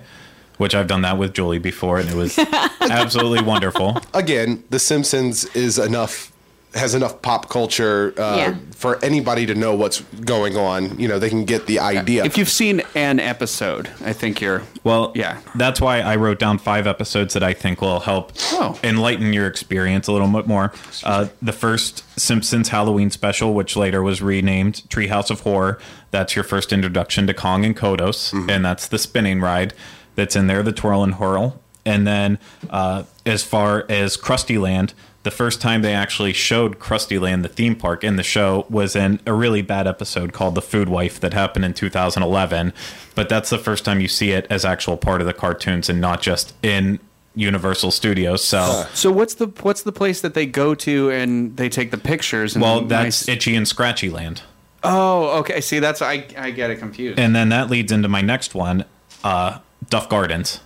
[0.58, 2.40] which I've done that with Julie before, and it was
[2.82, 4.02] absolutely wonderful.
[4.16, 6.32] Again, The Simpsons is enough
[6.76, 8.56] has enough pop culture uh, Yeah.
[8.76, 11.00] for anybody to know what's going on.
[11.00, 12.24] You know, they can get the idea.
[12.26, 16.60] if you've seen an episode I think you're Well, yeah that's why I wrote down
[16.60, 18.78] five episodes that I think will help Oh.
[18.84, 20.72] enlighten your experience a little bit more.
[21.04, 25.80] Uh, the first Simpsons Halloween special, which later was renamed Treehouse of Horror,
[26.12, 29.74] that's your first introduction to Kang and Kodos, and that's the spinning ride
[30.16, 31.60] that's in there, the twirl and whirl.
[31.86, 32.38] And then,
[32.70, 34.94] uh, as far as Krusty Land,
[35.24, 38.96] the first time they actually showed Krusty Land, the theme park, in the show was
[38.96, 42.74] in a really bad episode called The Food Wife that happened in 2011.
[43.16, 46.00] But that's the first time you see it as actual part of the cartoons and
[46.00, 47.00] not just in
[47.36, 48.44] Universal Studios.
[48.44, 51.98] So, so what's the what's the place that they go to and they take the
[51.98, 54.42] pictures and well, that's nice- Itchy and Scratchy Land.
[54.84, 58.22] oh okay see that's I I get it confused And then that leads into my
[58.22, 58.86] next one,
[59.24, 59.60] uh,
[59.90, 60.62] Duff Gardens.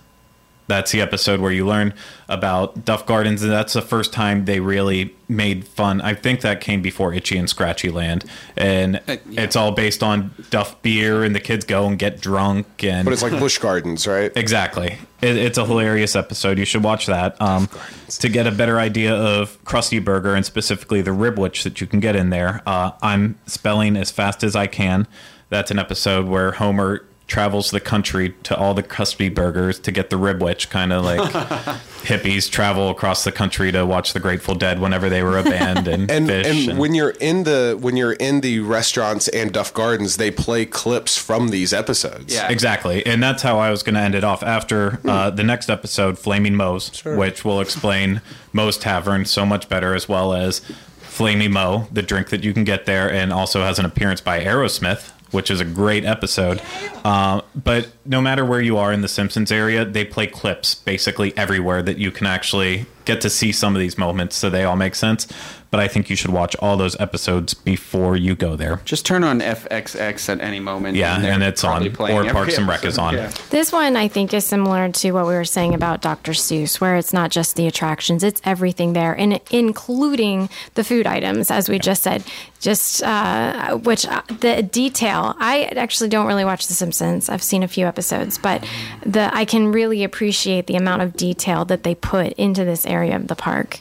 [0.66, 1.92] That's the episode where you learn
[2.26, 6.00] about Duff Gardens, and that's the first time they really made fun.
[6.00, 8.24] I think that came before Itchy and Scratchy Land,
[8.56, 9.42] and Uh, yeah.
[9.42, 13.12] it's all based on Duff beer, and the kids go and get drunk, and but
[13.12, 14.32] it's like Busch Gardens, right?
[14.34, 14.96] Exactly.
[15.20, 16.58] It, it's a hilarious episode.
[16.58, 17.68] You should watch that um,
[18.08, 22.00] to get a better idea of Krusty Burger and specifically the ribwich that you can
[22.00, 22.62] get in there.
[22.66, 25.06] Uh, I'm spelling as fast as I can.
[25.50, 30.10] That's an episode where Homer travels the country to all the Krusty Burgers to get
[30.10, 31.20] the ribwich, kind of like
[32.04, 35.88] hippies travel across the country to watch the Grateful Dead whenever they were a band
[35.88, 36.68] and, and Phish.
[36.68, 40.66] and when you're in the when you're in the restaurants and Duff Gardens, they play
[40.66, 42.34] clips from these episodes.
[42.34, 42.48] Yeah.
[42.50, 43.04] Exactly.
[43.06, 46.18] And that's how I was going to end it off after uh, the next episode,
[46.18, 48.20] Flaming Moe's, which will explain
[48.52, 50.60] Moe's Tavern so much better, as well as
[51.00, 54.40] Flaming Moe, the drink that you can get there, and also has an appearance by
[54.40, 56.62] Aerosmith, which is a great episode.
[57.04, 61.36] Uh, but no matter where you are in the Simpsons area, they play clips basically
[61.36, 64.76] everywhere that you can actually get to see some of these moments so they all
[64.76, 65.26] make sense.
[65.74, 68.80] But I think you should watch all those episodes before you go there.
[68.84, 71.88] just turn on FXX at any moment Yeah, they're and it's on.
[71.98, 73.14] Or Parks and Rec is on.
[73.14, 73.32] Yeah.
[73.50, 76.30] This one, I think, is similar to what we were saying about Dr.
[76.30, 81.50] Seuss, where it's not just the attractions, it's everything there, and including the food items,
[81.50, 82.22] as we just said.
[82.60, 87.28] Just, uh, which uh, the detail, I actually don't really watch The Simpsons.
[87.28, 88.64] I've seen a few episodes, but
[89.04, 93.16] the I can really appreciate the amount of detail that they put into this area
[93.16, 93.80] of the park.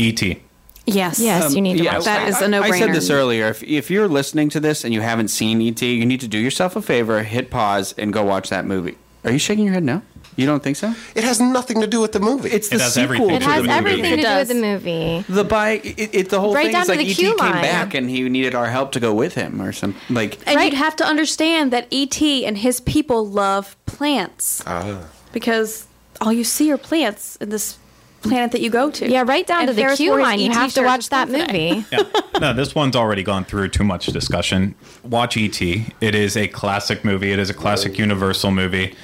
[0.00, 0.42] E.T.
[0.86, 1.20] Yes.
[1.20, 2.28] Yes, you need to Yeah, watch That that.
[2.28, 2.78] is a I no-brainer.
[2.78, 3.48] said this earlier.
[3.48, 6.38] If, if you're listening to this and you haven't seen ET, you need to do
[6.38, 8.96] yourself a favor, hit pause, and go watch that movie.
[9.24, 10.02] Are you shaking your head no?
[10.34, 10.94] You don't think so?
[11.14, 12.48] It has nothing to do with the movie.
[12.50, 13.30] It's the It has sequel.
[13.30, 15.24] everything It has do with the everything to do with the movie.
[15.28, 15.84] the bike.
[15.84, 17.62] It, it, the whole Right thing down is to like the ET queue came line.
[17.62, 20.00] back and he needed our help to go with him or something.
[20.12, 20.72] Like And Right.
[20.72, 22.46] you'd have to understand that E.T.
[22.46, 24.62] and his people love plants.
[24.66, 25.00] Ah.
[25.32, 25.86] Because
[26.20, 27.76] all you see are plants in this
[28.22, 29.08] planet that you go to.
[29.08, 30.38] Yeah, right down And to the Ferris queue wore his line.
[30.40, 31.84] You have to shirt watch that movie.
[31.92, 32.02] yeah.
[32.40, 34.74] No, this one's already gone through too much discussion.
[35.04, 35.86] Watch E.T.
[36.00, 37.32] It is a classic movie.
[37.32, 38.94] It is a classic Universal movie.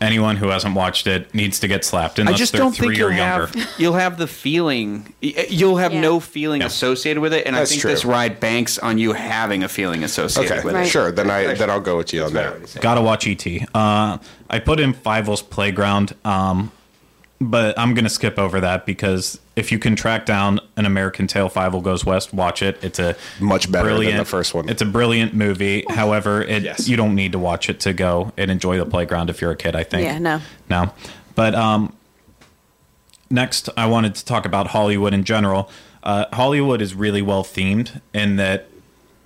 [0.00, 2.88] Anyone who hasn't watched it needs to get slapped I unless just they're don't three
[2.88, 3.46] think you'll or younger.
[3.58, 6.00] have you'll have the feeling you'll have Yeah.
[6.00, 6.66] no feeling Yeah.
[6.66, 7.90] associated with it, and That's I think true.
[7.92, 10.86] this ride banks on you having a feeling associated Okay, with Right.
[10.86, 10.90] it.
[10.90, 11.10] sure.
[11.12, 12.76] Then I then I'll go with you on that.
[12.80, 13.64] Gotta watch E.T.
[13.72, 14.18] Uh,
[14.50, 16.70] I put in Fievel's Playground, um,
[17.50, 21.48] but I'm gonna skip over that because if you can track down an American Tail
[21.50, 22.82] Fievel Goes West, watch it.
[22.82, 24.68] It's a Much better than the first one.
[24.68, 25.84] It's a brilliant movie.
[25.88, 26.88] However, it Yes.
[26.88, 29.56] you don't need to watch it to go and enjoy the playground if you're a
[29.56, 29.76] kid.
[29.76, 30.04] I think.
[30.04, 30.40] Yeah, no.
[30.70, 30.92] no.
[31.34, 31.94] But um,
[33.30, 35.70] next, I wanted to talk about Hollywood in general.
[36.02, 38.68] Uh, Hollywood is really well themed in that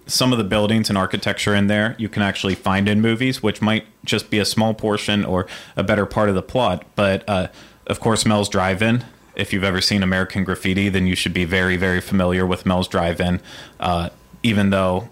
[0.06, 3.60] some of the buildings and architecture in there you can actually find in movies, which
[3.60, 5.46] might just be a small portion or
[5.76, 6.84] a better part of the plot.
[6.96, 7.48] But uh,
[7.88, 9.04] of course, Mel's Drive-In.
[9.34, 12.88] If you've ever seen American Graffiti, then you should be very, very familiar with Mel's
[12.88, 13.40] Drive-In.
[13.78, 14.10] Uh,
[14.42, 15.08] even though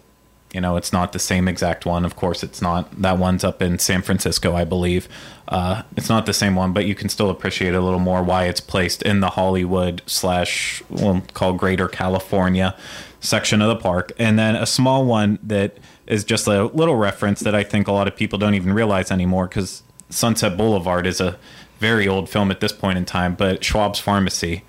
[0.52, 3.00] you know it's not the same exact one, of course, it's not.
[3.00, 5.08] That one's up in San Francisco, I believe.
[5.48, 8.44] Uh, it's not the same one, but you can still appreciate a little more why
[8.44, 12.76] it's placed in the Hollywood slash we'll call Greater California
[13.20, 17.40] section of the park, and then a small one that is just a little reference
[17.40, 21.20] that I think a lot of people don't even realize anymore because Sunset Boulevard is
[21.20, 21.36] a
[21.78, 24.64] very old film at this point in time, but Schwab's Pharmacy.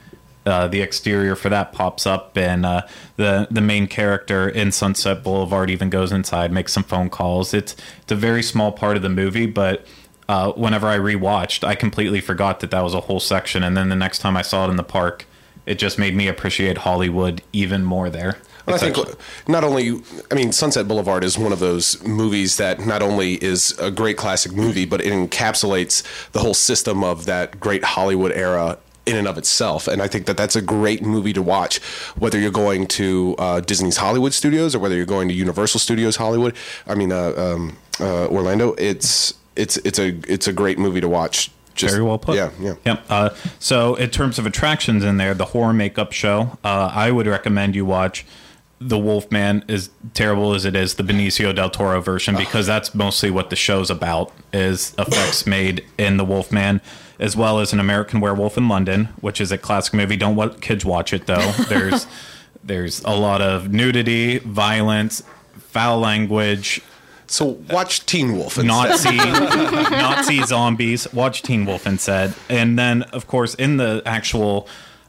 [0.46, 2.82] Uh, the exterior for that pops up, and uh,
[3.18, 7.54] the the main character in Sunset Boulevard even goes inside, makes some phone calls.
[7.54, 9.86] It's it's a very small part of the movie, but
[10.30, 13.90] uh, whenever I rewatched, I completely forgot that that was a whole section, and then
[13.90, 15.26] the next time I saw it in the park,
[15.66, 18.38] it just made me appreciate Hollywood even more there.
[18.68, 18.98] Well, I think
[19.48, 23.78] not only, I mean, Sunset Boulevard is one of those movies that not only is
[23.80, 26.04] a great classic movie, but it encapsulates
[26.34, 29.88] the whole system of that great Hollywood era in and of itself.
[29.88, 31.80] And I think that that's a great movie to watch,
[32.20, 36.18] whether you're going to uh, Disney's Hollywood Studios or whether you're going to Universal Studios
[36.18, 36.54] Hollywood.
[36.86, 38.74] I mean, uh, um, uh, Orlando.
[38.74, 41.52] It's it's it's a it's a great movie to watch.
[41.74, 42.36] Just, Very well put.
[42.36, 42.74] Yeah, yeah.
[42.86, 43.06] Yep.
[43.08, 47.28] Uh, so, in terms of attractions in there, the horror makeup show, uh, I would
[47.28, 48.26] recommend you watch
[48.80, 53.32] The Wolfman, as terrible as it is, the Benicio del Toro version, because that's mostly
[53.32, 56.82] what the show's about, is effects made in The Wolfman,
[57.20, 60.16] as well as An American Werewolf in London, which is a classic movie.
[60.16, 61.52] Don't let kids watch it, though.
[61.70, 62.06] There's,
[62.64, 65.24] there's a lot of nudity, violence,
[65.58, 66.82] foul language,
[67.28, 68.58] So watch Teen Wolf.
[68.58, 68.68] Instead.
[68.68, 69.16] Nazi
[69.92, 71.12] Nazi zombies.
[71.14, 74.68] Watch Teen Wolf instead, and then of course in the actual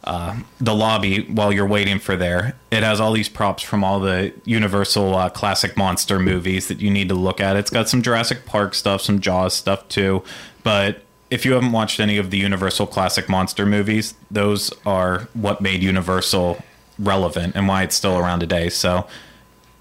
[0.09, 4.01] uh, the lobby while you're waiting for there, it has all these props from all
[4.01, 7.57] the Universal uh, classic monster movies that you need to look at.
[7.57, 10.25] It's got some Jurassic Park stuff, some Jaws stuff too,
[10.63, 11.03] but.
[11.31, 15.83] If you haven't watched any of the Universal classic monster movies, those are what made
[15.83, 16.65] Universal
[16.99, 18.71] relevant and why it's still around today.
[18.71, 19.07] So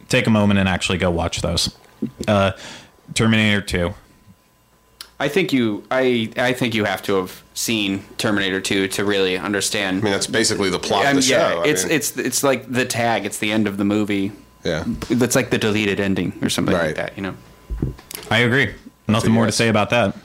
[0.09, 1.73] take a moment and actually go watch those.
[2.28, 2.51] Uh,
[3.13, 3.93] Terminator 2.
[5.20, 9.38] I think you I I think you have to have seen Terminator 2 to really
[9.38, 9.99] understand.
[9.99, 11.61] I mean, that's basically the plot I of the mean, yeah, show.
[11.61, 13.26] I it's mean, it's it's like the tag.
[13.26, 14.32] It's the end of the movie.
[14.63, 14.84] yeah.
[15.09, 16.88] That's like the deleted ending or something Right.
[16.88, 17.15] like that.
[17.18, 17.36] You know.
[18.30, 18.74] I agree.
[19.07, 20.15] Nothing a more to say about that.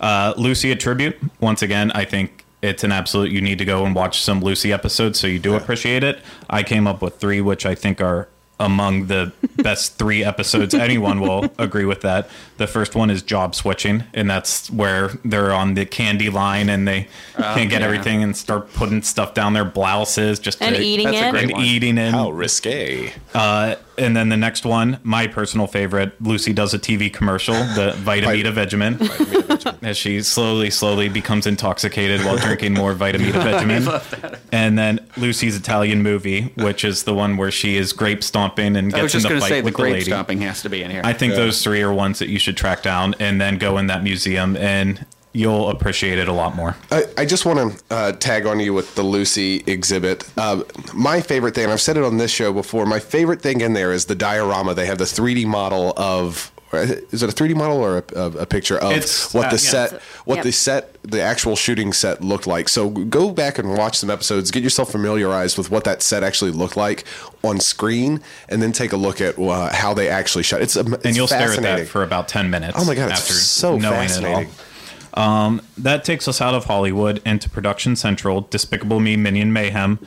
[0.00, 1.16] Uh, Lucy a tribute.
[1.40, 3.30] Once again, I think it's an absolute.
[3.30, 6.20] You need to go and watch some Lucy episodes so you do appreciate it.
[6.48, 8.28] I came up with three, which I think are
[8.60, 10.74] among the best three episodes.
[10.74, 12.28] Anyone will agree with that.
[12.58, 16.86] The first one is job switching, and that's where they're on the candy line and
[16.86, 17.86] they can't get yeah.
[17.86, 21.30] everything and start putting stuff down their blouses just And to, eating that's a it.
[21.32, 21.64] great and one.
[21.64, 22.12] eating it.
[22.12, 23.12] How risque.
[23.34, 27.92] Uh, and then the next one, my personal favorite, Lucy does a TV commercial, the
[28.02, 34.38] Vitameatavegamin, as she slowly, slowly becomes intoxicated while drinking more Vitamita Vegemin.
[34.52, 38.94] And then Lucy's Italian movie, which is the one where she is grape stomping and
[38.94, 40.04] I was gets in just the going to fight say the with the grape lady.
[40.06, 41.02] stomping has to be in here.
[41.04, 41.40] I think Yeah.
[41.40, 44.56] those three are ones that you should track down and then go in that museum
[44.56, 46.76] and you'll appreciate it a lot more.
[46.90, 50.28] I, I just want to uh, tag on you with the Lucy exhibit.
[50.36, 50.62] Uh,
[50.94, 53.72] my favorite thing, and I've said it on this show before, my favorite thing in
[53.72, 54.74] there is the diorama.
[54.74, 56.52] They have the 3D model of.
[56.72, 59.54] Is it a 3D model or a, a, a picture of It's- what uh, the
[59.56, 59.70] yeah.
[59.88, 60.44] set, what Yep.
[60.44, 62.68] the set, the actual shooting set looked like?
[62.68, 66.52] So go back and watch some episodes, get yourself familiarized with what that set actually
[66.52, 67.02] looked like
[67.42, 70.62] on screen, and then take a look at uh, how they actually shot.
[70.62, 72.76] It's, am- it's and you'll stare at that for about 10 minutes.
[72.80, 74.50] Oh my God, it's after so knowing fascinating.
[75.12, 75.60] It all.
[75.78, 79.98] That takes us out of Hollywood into Production Central, Despicable Me, Minion Mayhem.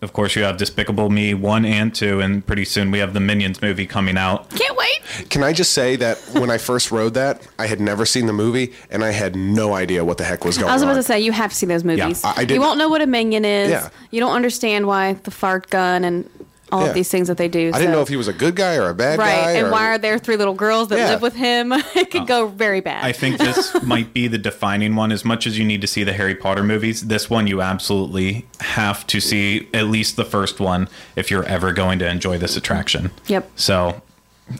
[0.00, 3.20] Of course, you have Despicable Me 1 and 2, and pretty soon we have the
[3.20, 4.48] Minions movie coming out.
[4.50, 5.28] Can't wait.
[5.28, 8.32] Can I just say that when I first rode that, I had never seen the
[8.32, 10.70] movie and I had no idea what the heck was going on.
[10.70, 10.96] I was about on.
[10.98, 12.22] to say you have to see those movies.
[12.24, 13.70] I- I did- you won't know what a minion is.
[13.70, 13.88] Yeah.
[14.12, 16.30] You don't understand why the fart gun and
[16.70, 16.88] all Yeah.
[16.88, 17.70] of these things that they do.
[17.74, 19.26] I didn't know if he was a good guy or a bad right.
[19.26, 19.46] guy.
[19.46, 19.56] Right.
[19.58, 21.10] And or- why are there three little girls that Yeah.
[21.10, 21.72] live with him?
[21.94, 23.04] it could uh, go very bad.
[23.04, 25.12] I think this might be the defining one.
[25.12, 28.46] As much as you need to see the Harry Potter movies, this one you absolutely
[28.60, 32.56] have to see at least the first one if you're ever going to enjoy this
[32.56, 33.10] attraction.
[33.26, 33.50] Yep.
[33.56, 34.02] So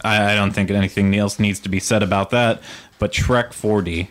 [0.05, 2.61] I, I don't think anything else needs to be said about that.
[2.99, 4.09] But Shrek 4D,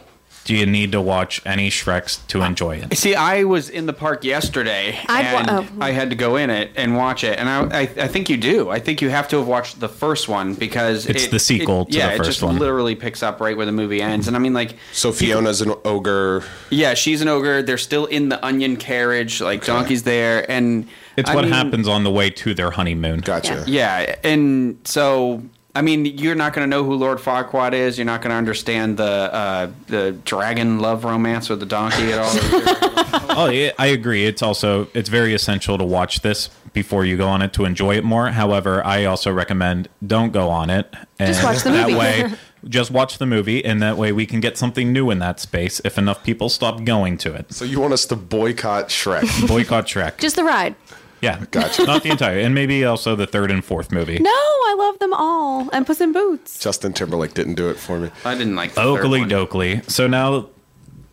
[0.47, 2.97] do you need to watch any Shreks to enjoy it?
[2.97, 5.67] See, I was in the park yesterday, I'd wa- and oh.
[5.83, 7.37] I had to go in it and watch it.
[7.37, 8.69] And I, I, I think you do.
[8.69, 11.81] I think you have to have watched the first one because It's it- the sequel
[11.81, 12.57] it- to yeah, the it first just one.
[12.57, 14.27] literally picks up right where the movie ends.
[14.29, 16.43] And I mean, like, So Fiona's an ogre.
[16.69, 17.61] yeah, she's an ogre.
[17.61, 19.41] They're still in the onion carriage.
[19.41, 20.87] Like Donkey's there, and
[21.17, 23.19] It's I what mean, happens on the way to their honeymoon.
[23.19, 23.65] Gotcha.
[23.67, 25.43] Yeah, and so
[25.77, 27.97] I mean, you're not going to know who Lord Farquaad is.
[27.99, 29.03] You're not going to understand the
[29.33, 32.83] uh, the dragon love romance with the donkey at all.
[33.39, 34.25] Oh, yeah, I agree.
[34.25, 37.95] It's also it's very essential to watch this before you go on it to enjoy
[37.95, 38.29] it more.
[38.29, 40.91] However, I also recommend don't go on it.
[41.19, 41.99] And Just watch the that movie.
[41.99, 42.31] way,
[42.67, 45.79] just watch the movie, and that way we can get something new in that space
[45.85, 47.53] if enough people stop going to it.
[47.53, 49.47] So you want us to boycott Shrek?
[49.47, 50.17] Boycott Shrek.
[50.17, 50.73] Just the ride.
[51.21, 51.85] Yeah, Gotcha.
[51.85, 54.19] Not the entire, and maybe also the third and fourth movie.
[54.19, 55.69] No, I love them all.
[55.73, 56.59] And Puss in Boots.
[56.59, 58.11] Justin Timberlake didn't do it for me.
[58.25, 59.29] I didn't like the third Oakley one.
[59.29, 59.89] dokley.
[59.89, 60.49] So now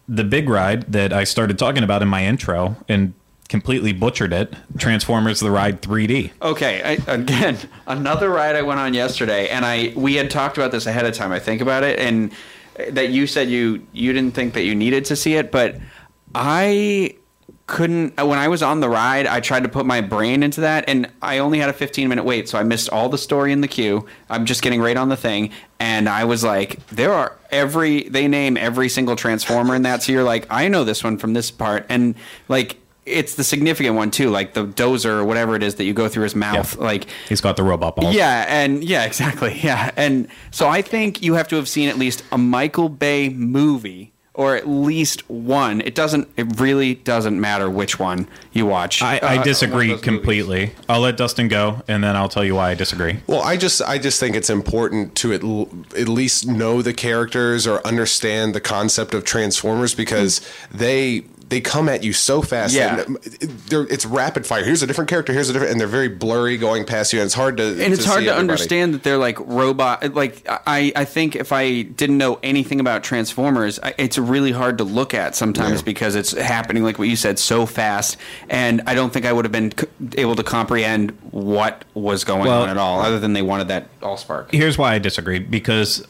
[0.08, 3.14] the big ride that I started talking about in my intro and
[3.48, 6.32] completely butchered it, Transformers the Ride 3D.
[6.42, 10.72] Okay, I, again, another ride I went on yesterday, and I we had talked about
[10.72, 11.32] this ahead of time.
[11.32, 12.32] I think about it, and
[12.90, 15.76] that you said you you didn't think that you needed to see it, but
[16.34, 17.16] I
[17.66, 20.60] couldn't uh, when I was on the ride I tried to put my brain into
[20.60, 23.52] that and I only had a 15 minute wait so I missed all the story
[23.52, 25.50] in the queue I'm just getting right on the thing
[25.80, 30.12] and I was like there are every they name every single transformer in that so
[30.12, 32.14] you're like I know this one from this part and
[32.48, 35.92] like it's the significant one too like the dozer or whatever it is that you
[35.92, 38.14] go through his mouth like He's got the robot balls.
[38.14, 39.58] yeah, and yeah, exactly.
[39.62, 39.90] Yeah.
[39.96, 44.13] And so I think you have to have seen at least a Michael Bay movie
[44.34, 45.80] or at least one.
[45.82, 49.00] It doesn't it really doesn't matter which one you watch.
[49.00, 50.18] I, Uh, I one disagree of those movies.
[50.44, 50.72] completely.
[50.88, 53.18] I'll let Dustin go, and then I'll tell you why I disagree.
[53.28, 56.92] Well, I just I just think it's important to at, l- at least know the
[56.92, 60.40] characters or understand the concept of Transformers because
[60.72, 62.74] they they come at you so fast.
[62.74, 63.04] Yeah.
[63.70, 64.64] it's rapid fire.
[64.64, 65.32] Here's a different character.
[65.32, 67.20] Here's a different, and they're very blurry going past you.
[67.20, 68.38] And it's hard to and it's hard see to everybody.
[68.38, 73.02] understand that they're like robot like I, I think if i didn't know anything about
[73.04, 75.84] transformers I, it's really hard to look at sometimes Yeah.
[75.84, 78.16] because it's happening like what you said so fast
[78.48, 79.86] and i don't think i would have been c-
[80.18, 83.88] able to comprehend what was going Well- on at all other than they wanted that
[84.02, 84.50] all spark.
[84.52, 86.06] Here's why I disagree because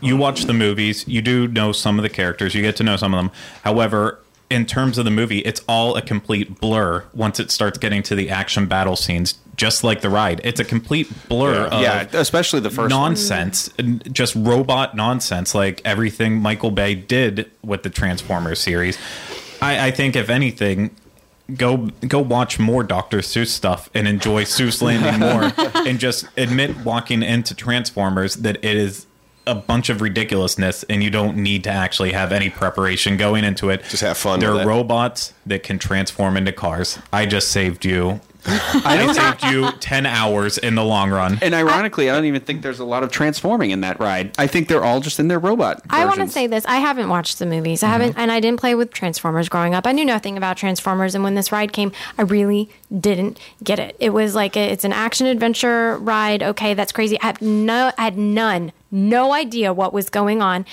[0.00, 2.96] you watch the movies, you do know some of the characters, you get to know
[2.96, 3.30] some of them.
[3.64, 8.02] However, in terms of the movie, it's all a complete blur once it starts getting
[8.04, 10.40] to the action battle scenes, just like the ride.
[10.44, 13.10] It's a complete blur of yeah especially the first one.
[13.10, 18.98] nonsense, and just robot nonsense, like everything Michael Bay did with the Transformers series.
[19.60, 20.94] I, I think, if anything,
[21.54, 23.18] go go watch more Dr.
[23.18, 25.52] Seuss stuff and enjoy Seuss Landing more,
[25.86, 29.06] and just admit walking into Transformers that it is
[29.48, 33.70] a bunch of ridiculousness, and you don't need to actually have any preparation going into
[33.70, 33.82] it.
[33.88, 36.98] Just have fun They're robots that can transform into cars.
[37.12, 38.20] I just saved you.
[38.48, 41.38] I saved you ten hours in the long run.
[41.42, 44.34] and ironically, I, don't even think there's a lot of transforming in that ride.
[44.38, 45.82] I think they're all just in their robot.
[45.90, 46.64] I want to say this.
[46.66, 47.82] I haven't watched the movies.
[47.82, 48.20] I haven't, mm-hmm.
[48.20, 49.86] and I didn't play with Transformers growing up.
[49.86, 53.96] I knew nothing about Transformers, and when this ride came, I really didn't get it.
[53.98, 56.42] It was like a, it's an action adventure ride.
[56.42, 57.20] Okay, that's crazy.
[57.20, 60.66] I have no, I had none, no idea what was going on.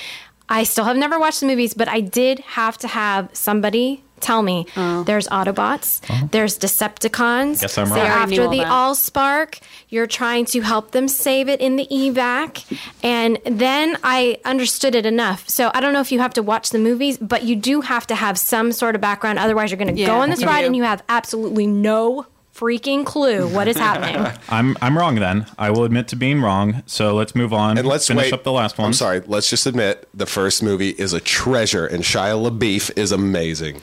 [0.48, 4.42] I still have never watched the movies, but I did have to have somebody tell
[4.42, 5.04] me oh.
[5.04, 6.30] there's Autobots, oh.
[6.32, 7.62] there's Decepticons.
[7.62, 8.08] Guess I'm They're wrong.
[8.08, 8.72] I already knew after all the that.
[8.72, 9.60] Allspark.
[9.90, 12.64] You're trying to help them save it in the evac.
[13.04, 15.48] And then I understood it enough.
[15.50, 18.08] So I don't know if you have to watch the movies, but you do have
[18.08, 19.40] to have some sort of background.
[19.40, 20.68] Otherwise, you're going to Yeah, go on this ride do.
[20.68, 22.26] and you have absolutely no
[22.56, 24.32] freaking clue what is happening.
[24.50, 25.46] I'm I'm wrong then.
[25.58, 26.84] I will admit to being wrong.
[26.86, 27.78] So let's move on.
[27.78, 28.34] And let's finish wait.
[28.34, 28.88] up the last one.
[28.88, 29.22] I'm sorry.
[29.26, 33.82] Let's just admit the first movie is a treasure, and Shia LaBeouf is amazing.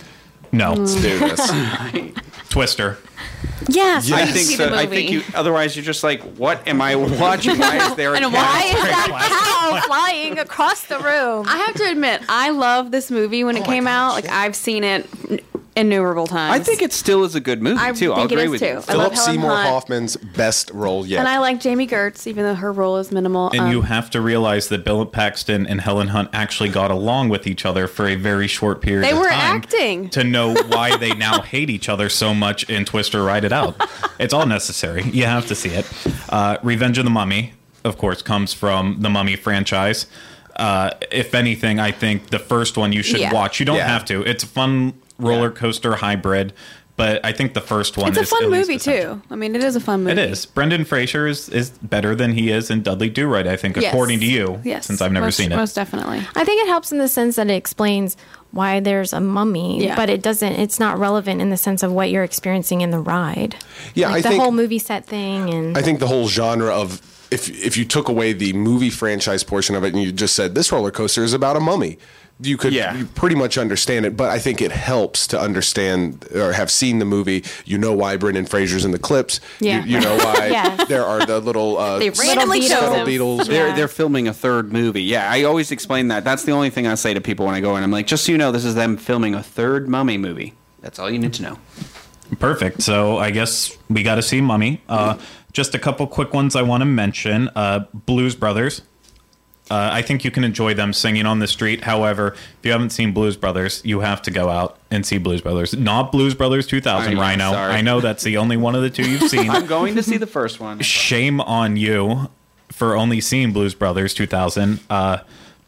[0.54, 1.50] No, Let's do this.
[2.50, 2.98] Twister.
[3.68, 4.74] Yes, I I think so.
[4.74, 5.22] I think you.
[5.34, 7.58] Otherwise, you're just like, what am I watching?
[7.58, 11.46] Why is there a And why Why is that cow flying across the room?
[11.48, 14.12] I have to admit, I love this movie when oh it came out.
[14.12, 15.08] Like I've seen it
[15.74, 16.54] innumerable times.
[16.54, 18.12] I think it still is a good movie I too.
[18.12, 18.66] I'll think it agree is, with too.
[18.66, 18.72] you.
[18.72, 19.68] I love Philip Helen Seymour Hunt.
[19.68, 21.20] Hoffman's best role yet.
[21.20, 23.50] and I like Jami Gertz, even though her role is minimal.
[23.50, 27.30] And Um, you have to realize that Bill Paxton and Helen Hunt actually got along
[27.30, 29.38] with each other for a very short period They of were time.
[29.56, 30.10] acting.
[30.10, 33.74] To know why they now hate each other so much in Twister Ride It Out.
[34.18, 35.02] It's all necessary.
[35.04, 35.86] You have to see it.
[36.28, 37.54] Uh, Revenge of the Mummy,
[37.84, 40.06] of course, comes from the Mummy franchise.
[40.54, 43.32] Uh, if anything, I think the first one you should Yeah.
[43.32, 43.58] watch.
[43.58, 43.88] You don't Yeah.
[43.88, 44.20] have to.
[44.22, 44.92] It's a fun
[45.22, 46.52] roller coaster hybrid,
[46.96, 49.22] but I think the first one it's a fun movie too.
[49.30, 50.12] I mean, it is a fun movie.
[50.20, 50.44] It is.
[50.44, 53.92] Brendan Fraser is, is better than he is in Dudley Do Right, I think, Yes.
[53.92, 54.60] according to you.
[54.62, 55.56] Yes, Since I've never most, seen it.
[55.56, 56.18] Most definitely.
[56.36, 58.16] I think it helps in the sense that it explains
[58.50, 59.96] why there's a mummy, Yeah.
[59.96, 60.52] but it doesn't.
[60.52, 63.56] It's not relevant in the sense of what you're experiencing in the ride.
[63.94, 66.70] Yeah, like I the think- whole movie set thing, and I think the whole genre
[66.74, 67.00] of
[67.30, 70.54] if if you took away the movie franchise portion of it and you just said
[70.54, 71.96] this roller coaster is about a mummy,
[72.42, 72.94] you could Yeah.
[72.96, 74.16] you pretty much understand it.
[74.16, 77.44] But I think it helps to understand or have seen the movie.
[77.64, 79.40] You know why Brendan Fraser's in the clips.
[79.60, 79.84] Yeah.
[79.84, 80.88] You, you know why Yes.
[80.88, 82.68] there are the little uh, They randomly Beatles.
[82.68, 83.06] chose scuttle him.
[83.06, 83.46] beetles.
[83.48, 83.74] They're Yeah.
[83.76, 85.02] they're filming a third movie.
[85.02, 86.24] Yeah, I always explain that.
[86.24, 87.82] That's the only thing I say to people when I go in.
[87.82, 90.54] I'm like, just so you know, this is them filming a third Mummy movie.
[90.80, 91.58] That's all you need to know.
[92.38, 92.82] Perfect.
[92.82, 94.80] So I guess we got to see Mummy.
[94.88, 95.18] Uh,
[95.52, 97.50] just a couple quick ones I want to mention.
[97.54, 98.82] Uh, Blues Brothers.
[99.72, 101.84] Uh, I think you can enjoy them singing on the street.
[101.84, 105.40] However, if you haven't seen Blues Brothers, you have to go out and see Blues
[105.40, 105.72] Brothers.
[105.74, 107.52] Not Blues Brothers 2000, I know, Rhino.
[107.52, 107.72] sorry.
[107.72, 109.48] I know that's the only one of the two you've seen.
[109.50, 110.80] I'm going to see the first one.
[110.80, 112.28] shame on you
[112.70, 114.80] for only seeing Blues Brothers 2000.
[114.90, 115.20] Uh,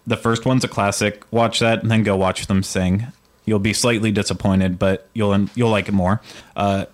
[0.07, 1.25] the first one's a classic.
[1.31, 3.07] Watch that and then go watch them sing.
[3.47, 6.21] You'll be slightly disappointed, but you'll you'll like it more.
[6.55, 6.85] Uh,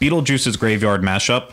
[0.00, 1.52] Beetlejuice's Graveyard Mashup.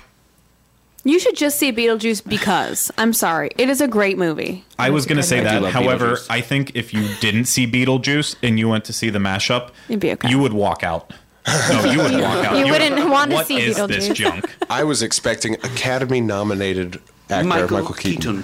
[1.03, 4.63] You should just see Beetlejuice because I'm sorry, it is a great movie.
[4.77, 5.61] I was going to say I that.
[5.63, 6.27] love However, Beetlejuice.
[6.29, 9.99] I think if you didn't see Beetlejuice and you went to see the mashup, You'd
[9.99, 10.29] be okay.
[10.29, 11.11] you would walk out.
[11.47, 12.55] No, you would walk out.
[12.57, 14.55] You would- wouldn't want to "What see is this Beetlejuice." junk?
[14.69, 18.43] I was expecting Academy nominated actor Michael, Keaton.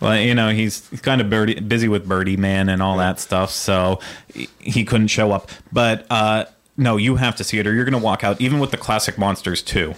[0.00, 3.18] Well, you know, he's, he's kind of birdie, busy with Birdie Man and all that
[3.20, 4.00] stuff, so
[4.34, 5.50] he- he couldn't show up.
[5.72, 6.44] But uh,
[6.76, 8.76] no, you have to see it, or you're going to walk out, even with the
[8.76, 9.94] classic monsters too,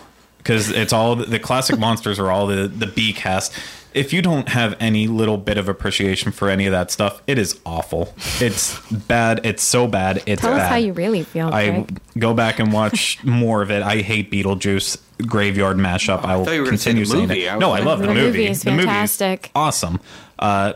[0.48, 3.52] because it's all the, the classic monsters are all the the B cast.
[3.94, 7.38] If you don't have any little bit of appreciation for any of that stuff, it
[7.38, 8.14] is awful.
[8.38, 9.40] It's bad.
[9.44, 10.22] It's so bad.
[10.26, 10.60] It's tell bad.
[10.64, 11.48] us how you really feel.
[11.48, 12.00] I Craig.
[12.18, 13.82] go back and watch more of it.
[13.82, 16.22] I hate Beetlejuice graveyard mashup.
[16.24, 17.44] I will thought you were gonna say continue the saying movie.
[17.46, 17.52] it.
[17.52, 18.26] I No, I love the, The movie.
[18.26, 19.50] movie is The movie fantastic.
[19.54, 20.00] awesome.
[20.38, 20.74] Uh,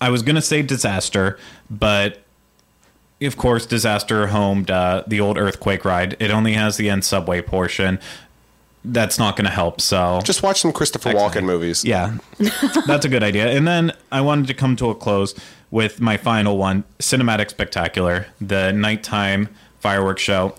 [0.00, 1.38] I was gonna say disaster,
[1.68, 2.22] but
[3.22, 6.16] of course, disaster homed uh, the old earthquake ride.
[6.20, 7.98] It only has the end subway portion.
[8.88, 9.80] That's not going to help.
[9.80, 11.34] So Just watch some Christopher Excellent.
[11.34, 11.84] Walken movies.
[11.84, 12.18] yeah,
[12.86, 13.48] that's a good idea.
[13.48, 15.34] And then I wanted to come to a close
[15.70, 19.48] with my final one Cinematic Spectacular, the nighttime
[19.80, 20.54] fireworks show.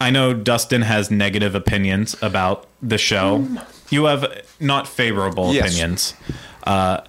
[0.00, 3.46] I know Dustin has negative opinions about the show.
[3.90, 4.26] You have
[4.58, 5.68] not favorable Yes.
[5.68, 6.14] opinions.
[6.64, 7.02] Uh,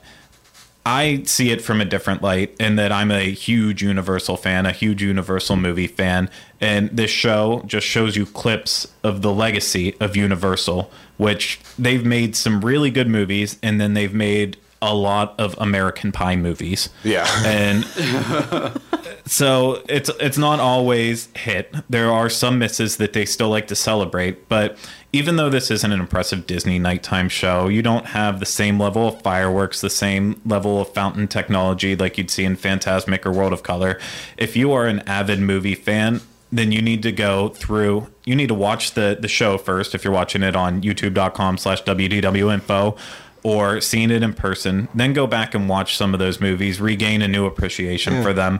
[0.85, 4.71] I see it from a different light in that I'm a huge Universal fan, a
[4.71, 6.29] huge Universal movie fan,
[6.59, 12.35] and this show just shows you clips of the legacy of Universal, which they've made
[12.35, 16.89] some really good movies, and then they've made a lot of American Pie movies.
[17.05, 17.25] Yeah.
[17.45, 17.85] And
[19.25, 21.73] so it's it's not always hit.
[21.89, 24.77] There are some misses that they still like to celebrate, but
[25.13, 29.07] even though this isn't an impressive Disney nighttime show, you don't have the same level
[29.07, 33.53] of fireworks, the same level of fountain technology like you'd see in Fantasmic or World
[33.53, 33.99] of Color.
[34.37, 38.47] If you are an avid movie fan, then you need to go through you need
[38.47, 42.95] to watch the the show first if you're watching it on youtube.com slash wdwinfo
[43.43, 44.87] or seeing it in person.
[44.95, 48.37] Then go back and watch some of those movies regain a new appreciation for hmm.
[48.37, 48.59] them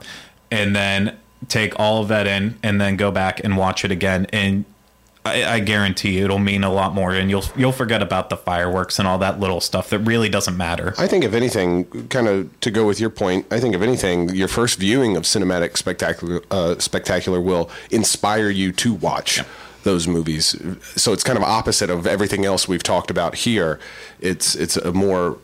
[0.51, 4.28] and then take all of that in and then go back and watch it again.
[4.32, 4.66] And
[5.26, 8.38] I, I guarantee you it'll mean a lot more and you'll you'll forget about the
[8.38, 12.28] fireworks and all that little stuff that really doesn't matter I think if anything, kind
[12.28, 15.78] of to go with your point, I think if anything, your first viewing of cinematic
[15.78, 19.42] spectacular uh, spectacular will inspire you to watch
[19.84, 20.56] those movies.
[20.96, 23.80] So it's kind of opposite of everything else we've talked about here.
[24.20, 25.38] It's it's a more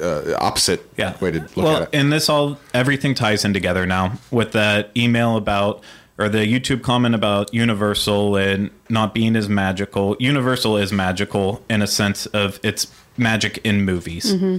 [0.00, 1.18] uh, opposite yeah.
[1.20, 1.88] way to look well, at it.
[1.92, 5.82] and this all everything ties in together now with that email about
[6.20, 10.16] or the YouTube comment about Universal and not being as magical.
[10.20, 14.34] Universal is magical in a sense of it's magic in movies.
[14.34, 14.58] Mm-hmm.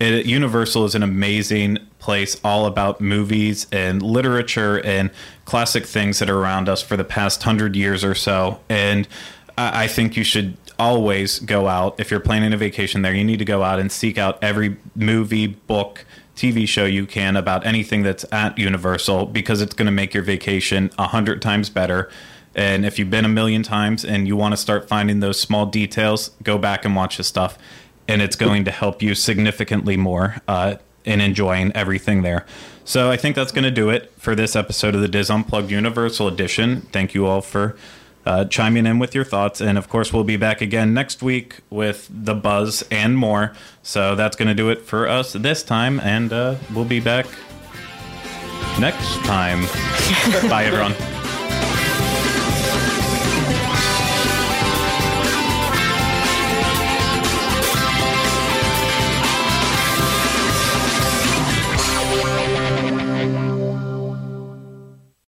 [0.00, 5.10] It, Universal is an amazing place all about movies and literature and
[5.46, 8.60] classic things that are around us for the past hundred years or so.
[8.68, 9.08] And
[9.56, 13.14] I, I think you should always go out if you're planning a vacation there.
[13.14, 16.04] You need to go out and seek out every movie, book,
[16.38, 20.22] TV show you can about anything that's at Universal because it's going to make your
[20.22, 22.08] vacation a hundred times better.
[22.54, 25.66] And if you've been a million times and you want to start finding those small
[25.66, 27.58] details, go back and watch the stuff,
[28.06, 32.46] and it's going to help you significantly more uh, in enjoying everything there.
[32.84, 35.70] So I think that's going to do it for this episode of the DIS Unplugged
[35.70, 36.82] Universal Edition.
[36.92, 37.76] Thank you all for
[38.28, 39.62] uh, chiming in with your thoughts.
[39.62, 43.54] And of course, we'll be back again next week with the buzz and more.
[43.82, 45.98] So that's going to do it for us this time.
[46.00, 47.26] And uh, we'll be back
[48.78, 49.62] next time.
[50.50, 51.17] Bye, everyone.